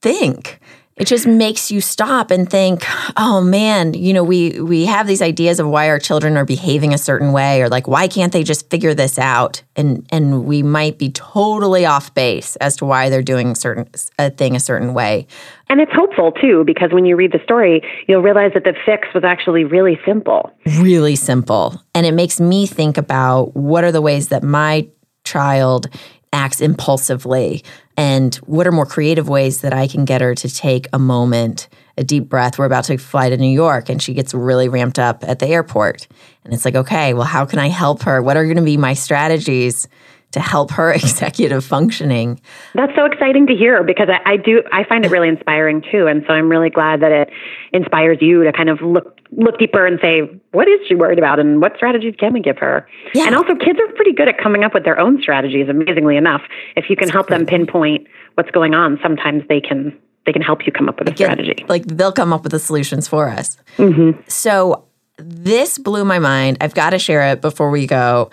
think 0.00 0.58
it 0.96 1.06
just 1.06 1.26
makes 1.26 1.72
you 1.72 1.80
stop 1.80 2.30
and 2.30 2.48
think, 2.48 2.84
oh 3.16 3.40
man, 3.40 3.94
you 3.94 4.12
know, 4.12 4.22
we 4.22 4.60
we 4.60 4.84
have 4.84 5.08
these 5.08 5.22
ideas 5.22 5.58
of 5.58 5.66
why 5.66 5.88
our 5.88 5.98
children 5.98 6.36
are 6.36 6.44
behaving 6.44 6.94
a 6.94 6.98
certain 6.98 7.32
way 7.32 7.62
or 7.62 7.68
like 7.68 7.88
why 7.88 8.06
can't 8.06 8.32
they 8.32 8.44
just 8.44 8.70
figure 8.70 8.94
this 8.94 9.18
out? 9.18 9.62
And 9.74 10.06
and 10.10 10.44
we 10.44 10.62
might 10.62 10.98
be 10.98 11.10
totally 11.10 11.84
off 11.84 12.14
base 12.14 12.54
as 12.56 12.76
to 12.76 12.84
why 12.84 13.10
they're 13.10 13.22
doing 13.22 13.56
certain 13.56 13.88
a 14.18 14.30
thing 14.30 14.54
a 14.54 14.60
certain 14.60 14.94
way. 14.94 15.26
And 15.68 15.80
it's 15.80 15.92
hopeful 15.92 16.30
too 16.30 16.62
because 16.64 16.92
when 16.92 17.04
you 17.06 17.16
read 17.16 17.32
the 17.32 17.42
story, 17.42 17.82
you'll 18.06 18.22
realize 18.22 18.52
that 18.54 18.62
the 18.62 18.74
fix 18.86 19.08
was 19.14 19.24
actually 19.24 19.64
really 19.64 19.98
simple. 20.06 20.52
Really 20.78 21.16
simple. 21.16 21.82
And 21.94 22.06
it 22.06 22.14
makes 22.14 22.40
me 22.40 22.66
think 22.66 22.98
about 22.98 23.56
what 23.56 23.82
are 23.82 23.92
the 23.92 24.02
ways 24.02 24.28
that 24.28 24.44
my 24.44 24.86
child 25.24 25.88
acts 26.32 26.60
impulsively 26.60 27.64
and 27.96 28.34
what 28.36 28.66
are 28.66 28.72
more 28.72 28.86
creative 28.86 29.28
ways 29.28 29.60
that 29.60 29.72
I 29.72 29.86
can 29.86 30.04
get 30.04 30.20
her 30.20 30.34
to 30.34 30.48
take 30.52 30.86
a 30.92 30.98
moment, 30.98 31.68
a 31.96 32.04
deep 32.04 32.28
breath. 32.28 32.58
We're 32.58 32.64
about 32.64 32.84
to 32.84 32.98
fly 32.98 33.30
to 33.30 33.36
New 33.36 33.52
York 33.52 33.88
and 33.88 34.02
she 34.02 34.14
gets 34.14 34.34
really 34.34 34.68
ramped 34.68 34.98
up 34.98 35.22
at 35.26 35.38
the 35.38 35.46
airport. 35.46 36.08
And 36.44 36.52
it's 36.52 36.64
like, 36.64 36.74
okay, 36.74 37.14
well, 37.14 37.24
how 37.24 37.44
can 37.44 37.58
I 37.58 37.68
help 37.68 38.02
her? 38.02 38.20
What 38.20 38.36
are 38.36 38.44
going 38.44 38.56
to 38.56 38.62
be 38.62 38.76
my 38.76 38.94
strategies 38.94 39.88
to 40.34 40.40
help 40.40 40.70
her 40.72 40.92
executive 41.02 41.64
functioning. 41.64 42.40
That's 42.74 42.94
so 42.94 43.06
exciting 43.06 43.46
to 43.46 43.54
hear 43.54 43.82
because 43.82 44.08
I, 44.08 44.32
I, 44.32 44.36
do 44.36 44.62
I 44.72 44.84
find 44.84 45.04
it 45.04 45.10
really 45.10 45.28
inspiring 45.28 45.82
too, 45.90 46.06
and 46.06 46.22
so 46.26 46.34
I'm 46.34 46.48
really 46.48 46.70
glad 46.70 47.00
that 47.00 47.12
it 47.12 47.30
inspires 47.72 48.18
you 48.20 48.44
to 48.44 48.52
kind 48.52 48.68
of 48.68 48.80
look 48.82 49.20
look 49.36 49.58
deeper 49.58 49.84
and 49.84 49.98
say 50.00 50.20
what 50.52 50.68
is 50.68 50.78
she 50.86 50.94
worried 50.94 51.18
about 51.18 51.40
and 51.40 51.60
what 51.60 51.74
strategies 51.76 52.14
can 52.18 52.32
we 52.32 52.40
give 52.40 52.58
her. 52.58 52.86
Yeah. 53.14 53.26
And 53.26 53.34
also, 53.34 53.54
kids 53.54 53.78
are 53.80 53.92
pretty 53.94 54.12
good 54.12 54.28
at 54.28 54.38
coming 54.38 54.62
up 54.62 54.74
with 54.74 54.84
their 54.84 54.98
own 54.98 55.20
strategies. 55.20 55.68
Amazingly 55.68 56.16
enough, 56.16 56.42
if 56.76 56.90
you 56.90 56.96
can 56.96 57.08
help 57.08 57.28
them 57.28 57.46
pinpoint 57.46 58.06
what's 58.34 58.50
going 58.50 58.74
on, 58.74 58.98
sometimes 59.02 59.42
they 59.48 59.60
can 59.60 59.96
they 60.26 60.32
can 60.32 60.42
help 60.42 60.66
you 60.66 60.72
come 60.72 60.88
up 60.88 60.98
with 60.98 61.08
a 61.08 61.16
strategy. 61.16 61.64
Like 61.68 61.84
they'll 61.86 62.12
come 62.12 62.32
up 62.32 62.42
with 62.42 62.52
the 62.52 62.58
solutions 62.58 63.08
for 63.08 63.28
us. 63.28 63.56
Mm-hmm. 63.76 64.20
So 64.26 64.84
this 65.18 65.78
blew 65.78 66.04
my 66.04 66.18
mind. 66.18 66.58
I've 66.60 66.74
got 66.74 66.90
to 66.90 66.98
share 66.98 67.30
it 67.32 67.40
before 67.40 67.70
we 67.70 67.86
go. 67.86 68.30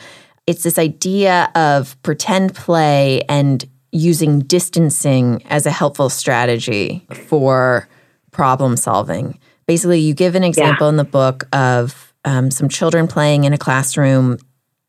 It's 0.48 0.64
this 0.64 0.78
idea 0.78 1.52
of 1.56 2.02
pretend 2.04 2.56
play 2.56 3.22
and 3.30 3.64
using 3.92 4.40
distancing 4.40 5.44
as 5.50 5.66
a 5.66 5.72
helpful 5.72 6.10
strategy 6.10 7.06
for 7.28 7.88
problem 8.32 8.78
solving. 8.78 9.38
Basically, 9.68 10.00
you 10.00 10.14
give 10.14 10.36
an 10.36 10.44
example 10.44 10.88
yeah. 10.88 10.90
in 10.90 10.96
the 10.98 11.04
book 11.04 11.48
of 11.54 12.14
um, 12.26 12.52
some 12.52 12.70
children 12.70 13.08
playing 13.08 13.44
in 13.44 13.54
a 13.54 13.58
classroom, 13.58 14.38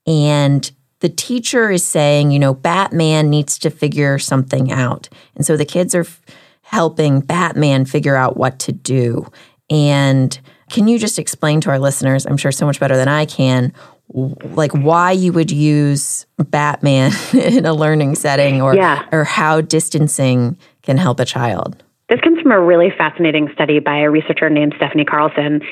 and 0.07 0.71
the 1.01 1.09
teacher 1.09 1.71
is 1.71 1.85
saying, 1.85 2.31
you 2.31 2.39
know, 2.39 2.55
Batman 2.55 3.29
needs 3.29 3.59
to 3.59 3.71
figure 3.71 4.19
something 4.19 4.71
out. 4.71 5.09
And 5.35 5.45
so 5.45 5.57
the 5.57 5.65
kids 5.65 5.95
are 5.95 6.03
f- 6.03 6.21
helping 6.63 7.21
Batman 7.21 7.85
figure 7.85 8.15
out 8.15 8.37
what 8.37 8.61
to 8.61 8.73
do. 8.73 9.27
And 9.69 10.39
can 10.71 10.87
you 10.87 10.99
just 10.99 11.19
explain 11.19 11.61
to 11.63 11.71
our 11.71 11.79
listeners, 11.79 12.25
I'm 12.25 12.37
sure 12.37 12.53
so 12.53 12.67
much 12.67 12.79
better 12.79 12.97
than 12.97 13.09
I 13.09 13.25
can, 13.25 13.73
like 14.13 14.73
why 14.73 15.13
you 15.13 15.33
would 15.33 15.51
use 15.51 16.27
Batman 16.39 17.13
in 17.33 17.67
a 17.67 17.75
learning 17.75 18.15
setting 18.15 18.61
or 18.61 18.75
yeah. 18.75 19.07
or 19.13 19.25
how 19.25 19.61
distancing 19.61 20.57
can 20.83 20.97
help 20.97 21.21
a 21.21 21.25
child. 21.25 21.83
This 22.09 22.21
comes 22.21 22.41
from 22.41 22.53
a 22.53 22.61
really 22.61 22.93
fascinating 22.97 23.49
study 23.55 23.79
by 23.79 23.99
a 23.99 24.11
researcher 24.11 24.51
named 24.51 24.75
Stephanie 24.77 25.05
Carlson. 25.05 25.63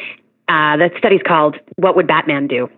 Uh, 0.49 0.77
that 0.79 0.93
study's 0.99 1.23
called 1.27 1.57
"What 1.77 1.97
Would 1.97 2.07
Batman 2.07 2.47
Do?" 2.47 2.69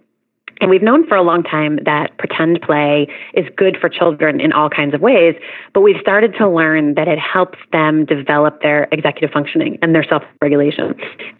And 0.61 0.71
we've 0.71 0.83
known 0.83 1.07
for 1.07 1.17
a 1.17 1.23
long 1.23 1.43
time 1.43 1.79
that 1.85 2.17
pretend 2.19 2.61
play 2.63 3.09
is 3.35 3.47
good 3.57 3.77
for 3.81 3.89
children 3.89 4.41
in 4.41 4.53
all 4.53 4.69
kinds 4.69 4.95
of 4.95 5.01
ways, 5.01 5.35
but 5.73 5.81
we've 5.81 6.01
started 6.01 6.35
to 6.39 6.49
learn 6.49 6.95
that 6.95 7.09
it 7.09 7.19
helps 7.19 7.59
them 7.73 8.05
develop 8.05 8.63
their 8.63 8.89
executive 8.93 9.31
functioning 9.31 9.79
and 9.83 9.95
their 9.95 10.05
self 10.05 10.23
regulation. 10.41 10.95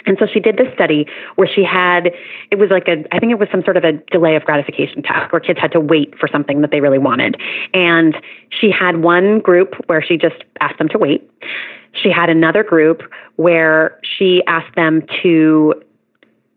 And 0.07 0.17
so 0.19 0.27
she 0.27 0.41
did 0.41 0.57
this 0.57 0.73
study 0.75 1.07
where 1.37 1.49
she 1.49 1.63
had, 1.63 2.11
it 2.51 2.57
was 2.59 2.71
like 2.71 2.89
a, 2.89 3.05
I 3.15 3.19
think 3.19 3.33
it 3.33 3.39
was 3.39 3.49
some 3.53 3.63
sort 3.63 3.77
of 3.77 3.85
a 3.85 3.93
delay 4.11 4.37
of 4.37 4.45
gratification 4.45 5.03
task 5.03 5.33
where 5.33 5.41
kids 5.41 5.61
had 5.61 5.73
to 5.73 5.81
wait 5.81 6.19
for 6.19 6.29
something 6.29 6.61
that 6.63 6.71
they 6.71 6.81
really 6.81 6.99
wanted. 6.99 7.41
And 7.75 8.17
she 8.51 8.71
had 8.71 9.03
one 9.03 9.41
group 9.41 9.75
where 9.87 10.03
she 10.03 10.17
just 10.17 10.45
asked 10.61 10.79
them 10.79 10.89
to 10.89 10.99
wait. 10.99 11.29
She 11.93 12.11
had 12.11 12.31
another 12.31 12.65
group 12.65 13.03
where 13.37 14.01
she 14.03 14.43
asked 14.47 14.75
them 14.75 15.03
to 15.23 15.75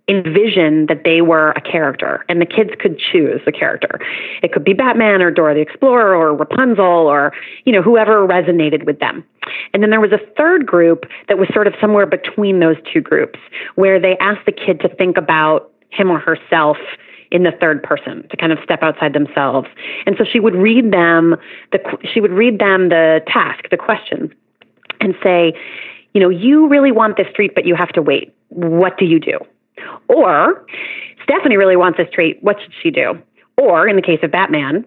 envision 0.07 0.85
that 0.85 1.03
they 1.03 1.21
were 1.21 1.51
a 1.51 1.61
character 1.61 2.23
and 2.29 2.39
the 2.39 2.45
kids 2.45 2.69
could 2.79 2.99
choose 2.99 3.41
the 3.45 3.51
character. 3.51 3.99
It 4.43 4.53
could 4.53 4.63
be 4.63 4.73
Batman 4.73 5.21
or 5.21 5.31
Dora 5.31 5.55
the 5.55 5.61
Explorer 5.61 6.15
or 6.15 6.35
Rapunzel 6.35 6.85
or, 6.85 7.33
you 7.65 7.73
know, 7.73 7.81
whoever 7.81 8.27
resonated 8.27 8.85
with 8.85 8.99
them. 8.99 9.23
And 9.73 9.81
then 9.81 9.89
there 9.89 10.01
was 10.01 10.11
a 10.11 10.19
third 10.37 10.65
group 10.65 11.05
that 11.27 11.37
was 11.37 11.47
sort 11.53 11.67
of 11.67 11.73
somewhere 11.81 12.05
between 12.05 12.59
those 12.59 12.77
two 12.91 13.01
groups 13.01 13.39
where 13.75 13.99
they 13.99 14.17
asked 14.17 14.45
the 14.45 14.51
kid 14.51 14.79
to 14.81 14.89
think 14.89 15.17
about 15.17 15.71
him 15.89 16.11
or 16.11 16.19
herself 16.19 16.77
in 17.31 17.43
the 17.43 17.51
third 17.59 17.81
person 17.81 18.27
to 18.29 18.37
kind 18.37 18.51
of 18.51 18.59
step 18.63 18.83
outside 18.83 19.13
themselves. 19.13 19.67
And 20.05 20.15
so 20.17 20.23
she 20.23 20.39
would 20.39 20.55
read 20.55 20.91
them 20.91 21.35
the 21.71 21.79
she 22.13 22.21
would 22.21 22.31
read 22.31 22.59
them 22.59 22.89
the 22.89 23.21
task, 23.27 23.65
the 23.71 23.77
question 23.77 24.33
and 25.01 25.15
say, 25.23 25.53
you 26.13 26.21
know, 26.21 26.29
you 26.29 26.67
really 26.67 26.91
want 26.91 27.17
this 27.17 27.27
treat 27.35 27.55
but 27.55 27.65
you 27.65 27.75
have 27.75 27.89
to 27.89 28.01
wait. 28.01 28.33
What 28.49 28.97
do 28.97 29.05
you 29.05 29.19
do? 29.19 29.39
Or 30.07 30.65
Stephanie 31.23 31.57
really 31.57 31.75
wants 31.75 31.97
this 31.97 32.07
trait. 32.11 32.41
What 32.41 32.57
should 32.61 32.73
she 32.81 32.91
do? 32.91 33.21
Or 33.57 33.87
in 33.87 33.95
the 33.95 34.01
case 34.01 34.19
of 34.21 34.31
Batman, 34.31 34.85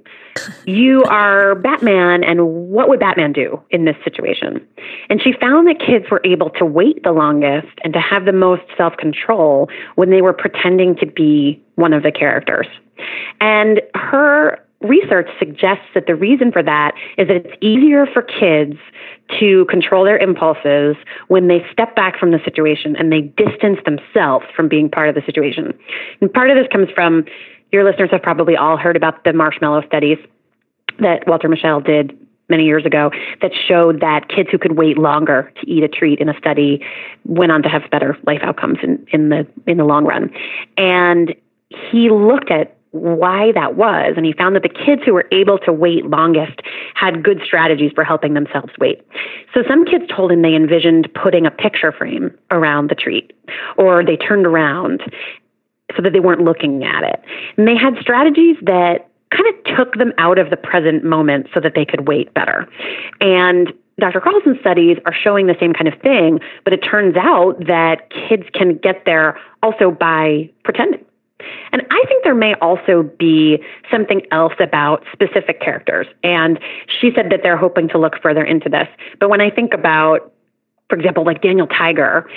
you 0.66 1.02
are 1.04 1.54
Batman, 1.54 2.22
and 2.22 2.46
what 2.70 2.90
would 2.90 3.00
Batman 3.00 3.32
do 3.32 3.62
in 3.70 3.86
this 3.86 3.96
situation? 4.04 4.66
And 5.08 5.22
she 5.22 5.32
found 5.32 5.66
that 5.68 5.80
kids 5.80 6.04
were 6.10 6.20
able 6.22 6.50
to 6.50 6.66
wait 6.66 7.02
the 7.02 7.12
longest 7.12 7.68
and 7.82 7.94
to 7.94 8.00
have 8.00 8.26
the 8.26 8.32
most 8.32 8.62
self 8.76 8.96
control 8.98 9.70
when 9.94 10.10
they 10.10 10.20
were 10.20 10.34
pretending 10.34 10.96
to 10.96 11.06
be 11.06 11.62
one 11.76 11.94
of 11.94 12.02
the 12.02 12.12
characters. 12.12 12.66
And 13.40 13.80
her 13.94 14.58
research 14.80 15.28
suggests 15.38 15.84
that 15.94 16.06
the 16.06 16.14
reason 16.14 16.52
for 16.52 16.62
that 16.62 16.94
is 17.16 17.28
that 17.28 17.36
it's 17.36 17.56
easier 17.60 18.06
for 18.06 18.22
kids 18.22 18.76
to 19.40 19.64
control 19.66 20.04
their 20.04 20.18
impulses 20.18 20.96
when 21.26 21.48
they 21.48 21.64
step 21.72 21.96
back 21.96 22.18
from 22.18 22.30
the 22.30 22.38
situation 22.44 22.94
and 22.96 23.12
they 23.12 23.22
distance 23.22 23.78
themselves 23.84 24.46
from 24.54 24.68
being 24.68 24.88
part 24.88 25.08
of 25.08 25.14
the 25.14 25.22
situation. 25.22 25.76
And 26.20 26.32
part 26.32 26.50
of 26.50 26.56
this 26.56 26.66
comes 26.72 26.88
from 26.94 27.24
your 27.72 27.84
listeners 27.84 28.10
have 28.12 28.22
probably 28.22 28.56
all 28.56 28.76
heard 28.76 28.96
about 28.96 29.24
the 29.24 29.32
marshmallow 29.32 29.82
studies 29.86 30.18
that 31.00 31.26
Walter 31.26 31.48
Mischel 31.48 31.84
did 31.84 32.16
many 32.48 32.64
years 32.64 32.86
ago 32.86 33.10
that 33.42 33.52
showed 33.66 34.00
that 34.00 34.28
kids 34.28 34.48
who 34.50 34.58
could 34.58 34.78
wait 34.78 34.96
longer 34.96 35.52
to 35.60 35.70
eat 35.70 35.82
a 35.82 35.88
treat 35.88 36.18
in 36.18 36.28
a 36.28 36.38
study 36.38 36.82
went 37.24 37.52
on 37.52 37.62
to 37.62 37.68
have 37.68 37.82
better 37.90 38.16
life 38.26 38.40
outcomes 38.42 38.78
in, 38.82 39.06
in 39.12 39.28
the 39.28 39.46
in 39.66 39.76
the 39.76 39.84
long 39.84 40.04
run. 40.04 40.30
And 40.78 41.34
he 41.68 42.08
looked 42.10 42.50
at 42.50 42.77
why 42.92 43.52
that 43.52 43.76
was. 43.76 44.14
And 44.16 44.24
he 44.24 44.32
found 44.32 44.56
that 44.56 44.62
the 44.62 44.68
kids 44.68 45.02
who 45.04 45.14
were 45.14 45.26
able 45.32 45.58
to 45.58 45.72
wait 45.72 46.06
longest 46.06 46.60
had 46.94 47.22
good 47.22 47.40
strategies 47.44 47.92
for 47.94 48.04
helping 48.04 48.34
themselves 48.34 48.72
wait. 48.78 49.02
So 49.54 49.62
some 49.68 49.84
kids 49.84 50.04
told 50.14 50.32
him 50.32 50.42
they 50.42 50.54
envisioned 50.54 51.08
putting 51.14 51.46
a 51.46 51.50
picture 51.50 51.92
frame 51.92 52.36
around 52.50 52.90
the 52.90 52.94
treat, 52.94 53.32
or 53.76 54.04
they 54.04 54.16
turned 54.16 54.46
around 54.46 55.02
so 55.96 56.02
that 56.02 56.12
they 56.12 56.20
weren't 56.20 56.42
looking 56.42 56.84
at 56.84 57.02
it. 57.02 57.20
And 57.56 57.66
they 57.66 57.76
had 57.76 57.94
strategies 58.00 58.56
that 58.62 59.08
kind 59.30 59.46
of 59.48 59.76
took 59.76 59.94
them 59.96 60.12
out 60.18 60.38
of 60.38 60.50
the 60.50 60.56
present 60.56 61.04
moment 61.04 61.48
so 61.52 61.60
that 61.60 61.74
they 61.74 61.84
could 61.84 62.08
wait 62.08 62.32
better. 62.34 62.68
And 63.20 63.72
Dr. 64.00 64.20
Carlson's 64.20 64.60
studies 64.60 64.96
are 65.06 65.12
showing 65.12 65.46
the 65.46 65.56
same 65.58 65.72
kind 65.72 65.88
of 65.88 66.00
thing, 66.00 66.40
but 66.64 66.72
it 66.72 66.78
turns 66.78 67.16
out 67.16 67.58
that 67.66 68.10
kids 68.10 68.44
can 68.54 68.76
get 68.78 69.04
there 69.04 69.38
also 69.62 69.90
by 69.90 70.48
pretending. 70.64 71.04
And 71.72 71.82
I 71.90 72.04
think 72.08 72.24
there 72.24 72.34
may 72.34 72.54
also 72.54 73.02
be 73.18 73.62
something 73.90 74.22
else 74.30 74.54
about 74.58 75.04
specific 75.12 75.60
characters. 75.60 76.06
And 76.24 76.58
she 77.00 77.12
said 77.14 77.30
that 77.30 77.40
they're 77.42 77.56
hoping 77.56 77.88
to 77.90 77.98
look 77.98 78.20
further 78.22 78.44
into 78.44 78.68
this. 78.68 78.88
But 79.20 79.30
when 79.30 79.40
I 79.40 79.50
think 79.50 79.72
about 79.72 80.32
for 80.88 80.96
example, 80.96 81.22
like 81.24 81.42
Daniel 81.42 81.66
Tiger 81.66 82.28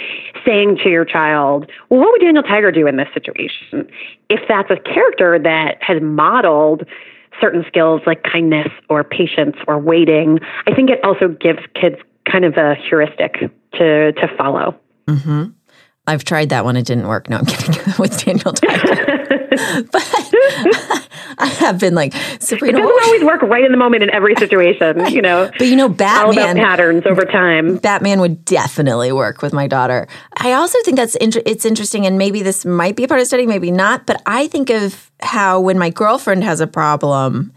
saying 0.46 0.78
to 0.84 0.90
your 0.90 1.06
child, 1.06 1.72
well, 1.90 2.02
what 2.02 2.12
would 2.12 2.22
Daniel 2.22 2.44
Tiger 2.44 2.70
do 2.70 2.86
in 2.86 2.98
this 2.98 3.08
situation? 3.14 3.90
If 4.30 4.42
that's 4.48 4.70
a 4.70 4.76
character 4.76 5.40
that 5.40 5.82
has 5.82 6.02
modeled 6.02 6.84
certain 7.40 7.64
skills 7.66 8.02
like 8.06 8.24
kindness 8.24 8.68
or 8.90 9.06
patience 9.06 9.56
or 9.68 9.80
waiting, 9.80 10.40
I 10.68 10.76
think 10.76 10.90
it 10.90 11.02
also 11.04 11.30
gives 11.30 11.60
kids 11.76 11.96
kind 12.30 12.44
of 12.44 12.58
a 12.58 12.76
heuristic 12.76 13.50
to, 13.74 14.12
to 14.12 14.28
follow. 14.38 14.76
Mm-hmm. 15.08 15.52
I've 16.08 16.24
tried 16.24 16.50
that 16.50 16.66
one. 16.66 16.76
It 16.78 16.86
didn't 16.86 17.08
work. 17.08 17.30
No, 17.30 17.38
I'm 17.38 17.46
kidding. 17.48 17.94
With 18.00 18.18
Daniel 18.24 18.54
Tiger. 18.54 19.28
but 19.92 20.04
I 21.38 21.46
have 21.60 21.80
been 21.80 21.94
like, 21.96 22.14
Sabrina. 22.40 22.80
It 22.80 22.82
doesn't 22.82 23.04
always 23.04 23.24
work 23.24 23.42
right 23.44 23.64
in 23.64 23.72
the 23.72 23.78
moment 23.78 24.04
in 24.04 24.10
every 24.10 24.36
situation, 24.36 25.08
you 25.14 25.22
know. 25.22 25.50
But 25.58 25.68
you 25.68 25.76
know, 25.76 25.90
Batman. 25.90 26.56
Patterns 26.58 27.06
over 27.06 27.26
time. 27.26 27.78
Batman 27.78 28.20
would 28.20 28.44
definitely 28.46 29.12
work 29.12 29.42
with 29.42 29.54
my 29.54 29.68
daughter. 29.68 30.08
I 30.38 30.54
also 30.54 30.78
think 30.84 30.98
that's 30.98 31.16
inter- 31.16 31.42
it's 31.46 31.66
interesting, 31.66 32.06
and 32.06 32.18
maybe 32.18 32.42
this 32.42 32.66
might 32.66 32.96
be 32.96 33.04
a 33.04 33.08
part 33.08 33.22
of 33.22 33.28
study, 33.28 33.46
maybe 33.46 33.72
not. 33.72 34.06
But 34.08 34.22
I 34.26 34.48
think 34.48 34.70
of 34.70 35.12
how 35.22 35.60
when 35.60 35.78
my 35.78 35.90
girlfriend 35.92 36.44
has 36.44 36.62
a 36.62 36.68
problem, 36.68 37.54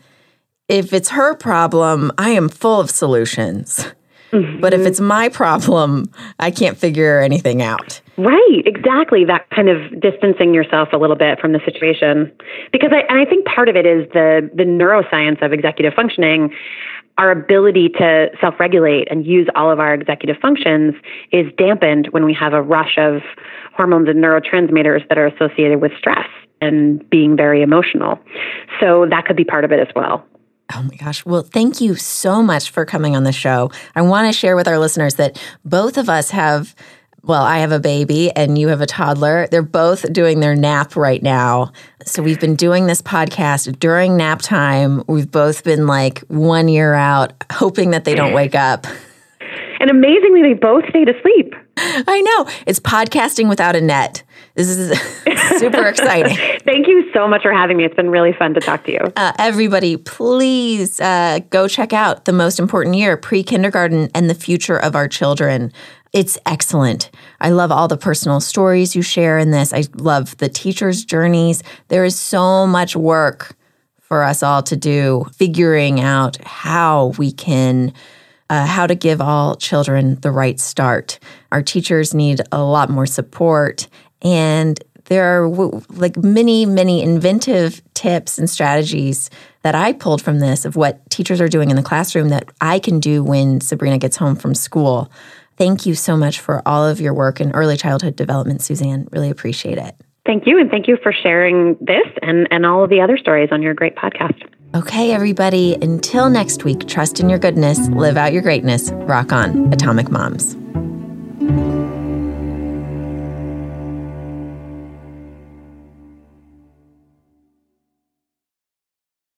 if 0.68 0.92
it's 0.92 1.10
her 1.10 1.34
problem, 1.34 2.12
I 2.18 2.30
am 2.30 2.48
full 2.48 2.80
of 2.80 2.90
solutions. 2.90 3.86
Mm-hmm. 4.32 4.60
But 4.60 4.74
if 4.74 4.80
it's 4.82 5.00
my 5.00 5.28
problem, 5.28 6.10
I 6.38 6.50
can't 6.50 6.76
figure 6.76 7.20
anything 7.20 7.62
out. 7.62 8.00
Right, 8.16 8.62
exactly. 8.64 9.24
That 9.24 9.48
kind 9.50 9.68
of 9.68 10.00
distancing 10.00 10.54
yourself 10.54 10.90
a 10.92 10.96
little 10.96 11.16
bit 11.16 11.40
from 11.40 11.52
the 11.52 11.60
situation. 11.64 12.32
Because 12.70 12.90
I, 12.92 13.00
and 13.08 13.18
I 13.18 13.24
think 13.24 13.44
part 13.46 13.68
of 13.68 13.76
it 13.76 13.86
is 13.86 14.06
the, 14.12 14.48
the 14.54 14.62
neuroscience 14.62 15.44
of 15.44 15.52
executive 15.52 15.94
functioning. 15.94 16.54
Our 17.18 17.30
ability 17.30 17.90
to 17.98 18.28
self 18.40 18.58
regulate 18.58 19.08
and 19.10 19.24
use 19.26 19.48
all 19.54 19.70
of 19.70 19.80
our 19.80 19.94
executive 19.94 20.36
functions 20.40 20.94
is 21.32 21.46
dampened 21.56 22.08
when 22.10 22.24
we 22.24 22.34
have 22.34 22.52
a 22.52 22.62
rush 22.62 22.98
of 22.98 23.22
hormones 23.76 24.08
and 24.08 24.22
neurotransmitters 24.22 25.08
that 25.08 25.18
are 25.18 25.26
associated 25.26 25.80
with 25.80 25.92
stress 25.98 26.26
and 26.60 27.08
being 27.10 27.36
very 27.36 27.62
emotional. 27.62 28.18
So 28.80 29.06
that 29.10 29.26
could 29.26 29.36
be 29.36 29.44
part 29.44 29.64
of 29.64 29.72
it 29.72 29.80
as 29.80 29.88
well. 29.94 30.24
Oh 30.74 30.82
my 30.82 30.96
gosh. 30.96 31.26
Well, 31.26 31.42
thank 31.42 31.80
you 31.80 31.94
so 31.94 32.42
much 32.42 32.70
for 32.70 32.84
coming 32.84 33.14
on 33.14 33.24
the 33.24 33.32
show. 33.32 33.70
I 33.94 34.02
want 34.02 34.32
to 34.32 34.38
share 34.38 34.56
with 34.56 34.66
our 34.66 34.78
listeners 34.78 35.16
that 35.16 35.40
both 35.64 35.98
of 35.98 36.08
us 36.08 36.30
have, 36.30 36.74
well, 37.26 37.42
I 37.42 37.58
have 37.58 37.72
a 37.72 37.80
baby 37.80 38.30
and 38.30 38.58
you 38.58 38.68
have 38.68 38.80
a 38.80 38.86
toddler. 38.86 39.46
They're 39.50 39.62
both 39.62 40.12
doing 40.12 40.40
their 40.40 40.54
nap 40.54 40.94
right 40.94 41.22
now. 41.22 41.72
So 42.04 42.22
we've 42.22 42.40
been 42.40 42.54
doing 42.56 42.86
this 42.86 43.00
podcast 43.00 43.78
during 43.78 44.16
nap 44.16 44.42
time. 44.42 45.02
We've 45.08 45.30
both 45.30 45.64
been 45.64 45.86
like 45.86 46.18
one 46.28 46.68
year 46.68 46.92
out, 46.92 47.32
hoping 47.50 47.90
that 47.92 48.04
they 48.04 48.14
don't 48.14 48.34
wake 48.34 48.54
up. 48.54 48.86
And 49.80 49.90
amazingly, 49.90 50.42
they 50.42 50.54
both 50.54 50.84
stayed 50.88 51.08
asleep. 51.08 51.54
I 52.06 52.20
know. 52.20 52.52
It's 52.66 52.80
podcasting 52.80 53.48
without 53.48 53.74
a 53.74 53.80
net. 53.80 54.22
This 54.54 54.68
is 54.68 54.98
super 55.58 55.84
exciting. 55.88 56.36
Thank 56.64 56.86
you 56.86 57.10
so 57.12 57.26
much 57.26 57.42
for 57.42 57.52
having 57.52 57.76
me. 57.76 57.84
It's 57.84 57.94
been 57.96 58.10
really 58.10 58.32
fun 58.32 58.54
to 58.54 58.60
talk 58.60 58.84
to 58.84 58.92
you. 58.92 59.00
Uh, 59.16 59.32
everybody, 59.38 59.96
please 59.96 61.00
uh, 61.00 61.40
go 61.50 61.66
check 61.66 61.92
out 61.92 62.24
The 62.24 62.32
Most 62.32 62.60
Important 62.60 62.96
Year, 62.96 63.16
Pre 63.16 63.42
Kindergarten 63.42 64.08
and 64.14 64.30
the 64.30 64.34
Future 64.34 64.76
of 64.76 64.94
Our 64.94 65.08
Children. 65.08 65.72
It's 66.12 66.38
excellent. 66.46 67.10
I 67.40 67.50
love 67.50 67.72
all 67.72 67.88
the 67.88 67.96
personal 67.96 68.40
stories 68.40 68.94
you 68.94 69.02
share 69.02 69.36
in 69.36 69.50
this. 69.50 69.72
I 69.72 69.84
love 69.96 70.36
the 70.36 70.48
teachers' 70.48 71.04
journeys. 71.04 71.64
There 71.88 72.04
is 72.04 72.16
so 72.16 72.68
much 72.68 72.94
work 72.94 73.56
for 74.00 74.22
us 74.22 74.42
all 74.42 74.62
to 74.62 74.76
do, 74.76 75.26
figuring 75.32 76.00
out 76.00 76.36
how 76.44 77.06
we 77.18 77.32
can 77.32 77.92
uh, 78.50 78.66
how 78.66 78.86
to 78.86 78.94
give 78.94 79.20
all 79.20 79.56
children 79.56 80.16
the 80.20 80.30
right 80.30 80.60
start. 80.60 81.18
Our 81.52 81.62
teachers 81.62 82.14
need 82.14 82.40
a 82.52 82.62
lot 82.62 82.90
more 82.90 83.06
support, 83.06 83.88
and 84.22 84.78
there 85.06 85.24
are 85.24 85.48
like 85.90 86.16
many, 86.16 86.66
many 86.66 87.02
inventive 87.02 87.82
tips 87.94 88.38
and 88.38 88.48
strategies 88.48 89.30
that 89.62 89.74
I 89.74 89.92
pulled 89.92 90.22
from 90.22 90.40
this 90.40 90.64
of 90.64 90.76
what 90.76 91.08
teachers 91.10 91.40
are 91.40 91.48
doing 91.48 91.70
in 91.70 91.76
the 91.76 91.82
classroom 91.82 92.30
that 92.30 92.50
I 92.60 92.78
can 92.78 93.00
do 93.00 93.22
when 93.22 93.60
Sabrina 93.60 93.98
gets 93.98 94.16
home 94.16 94.36
from 94.36 94.54
school. 94.54 95.10
Thank 95.56 95.86
you 95.86 95.94
so 95.94 96.16
much 96.16 96.40
for 96.40 96.62
all 96.66 96.86
of 96.86 97.00
your 97.00 97.14
work 97.14 97.40
in 97.40 97.52
early 97.52 97.76
childhood 97.76 98.16
development, 98.16 98.62
Suzanne. 98.62 99.08
Really 99.12 99.30
appreciate 99.30 99.78
it. 99.78 99.94
Thank 100.26 100.46
you. 100.46 100.58
And 100.58 100.70
thank 100.70 100.88
you 100.88 100.96
for 101.02 101.12
sharing 101.12 101.76
this 101.80 102.06
and, 102.22 102.48
and 102.50 102.64
all 102.64 102.82
of 102.82 102.90
the 102.90 103.00
other 103.02 103.18
stories 103.18 103.50
on 103.52 103.62
your 103.62 103.74
great 103.74 103.94
podcast. 103.94 104.42
Okay, 104.74 105.12
everybody, 105.12 105.76
until 105.82 106.28
next 106.28 106.64
week, 106.64 106.88
trust 106.88 107.20
in 107.20 107.28
your 107.28 107.38
goodness, 107.38 107.78
live 107.90 108.16
out 108.16 108.32
your 108.32 108.42
greatness, 108.42 108.90
rock 108.92 109.30
on, 109.30 109.72
Atomic 109.72 110.10
Moms. 110.10 110.56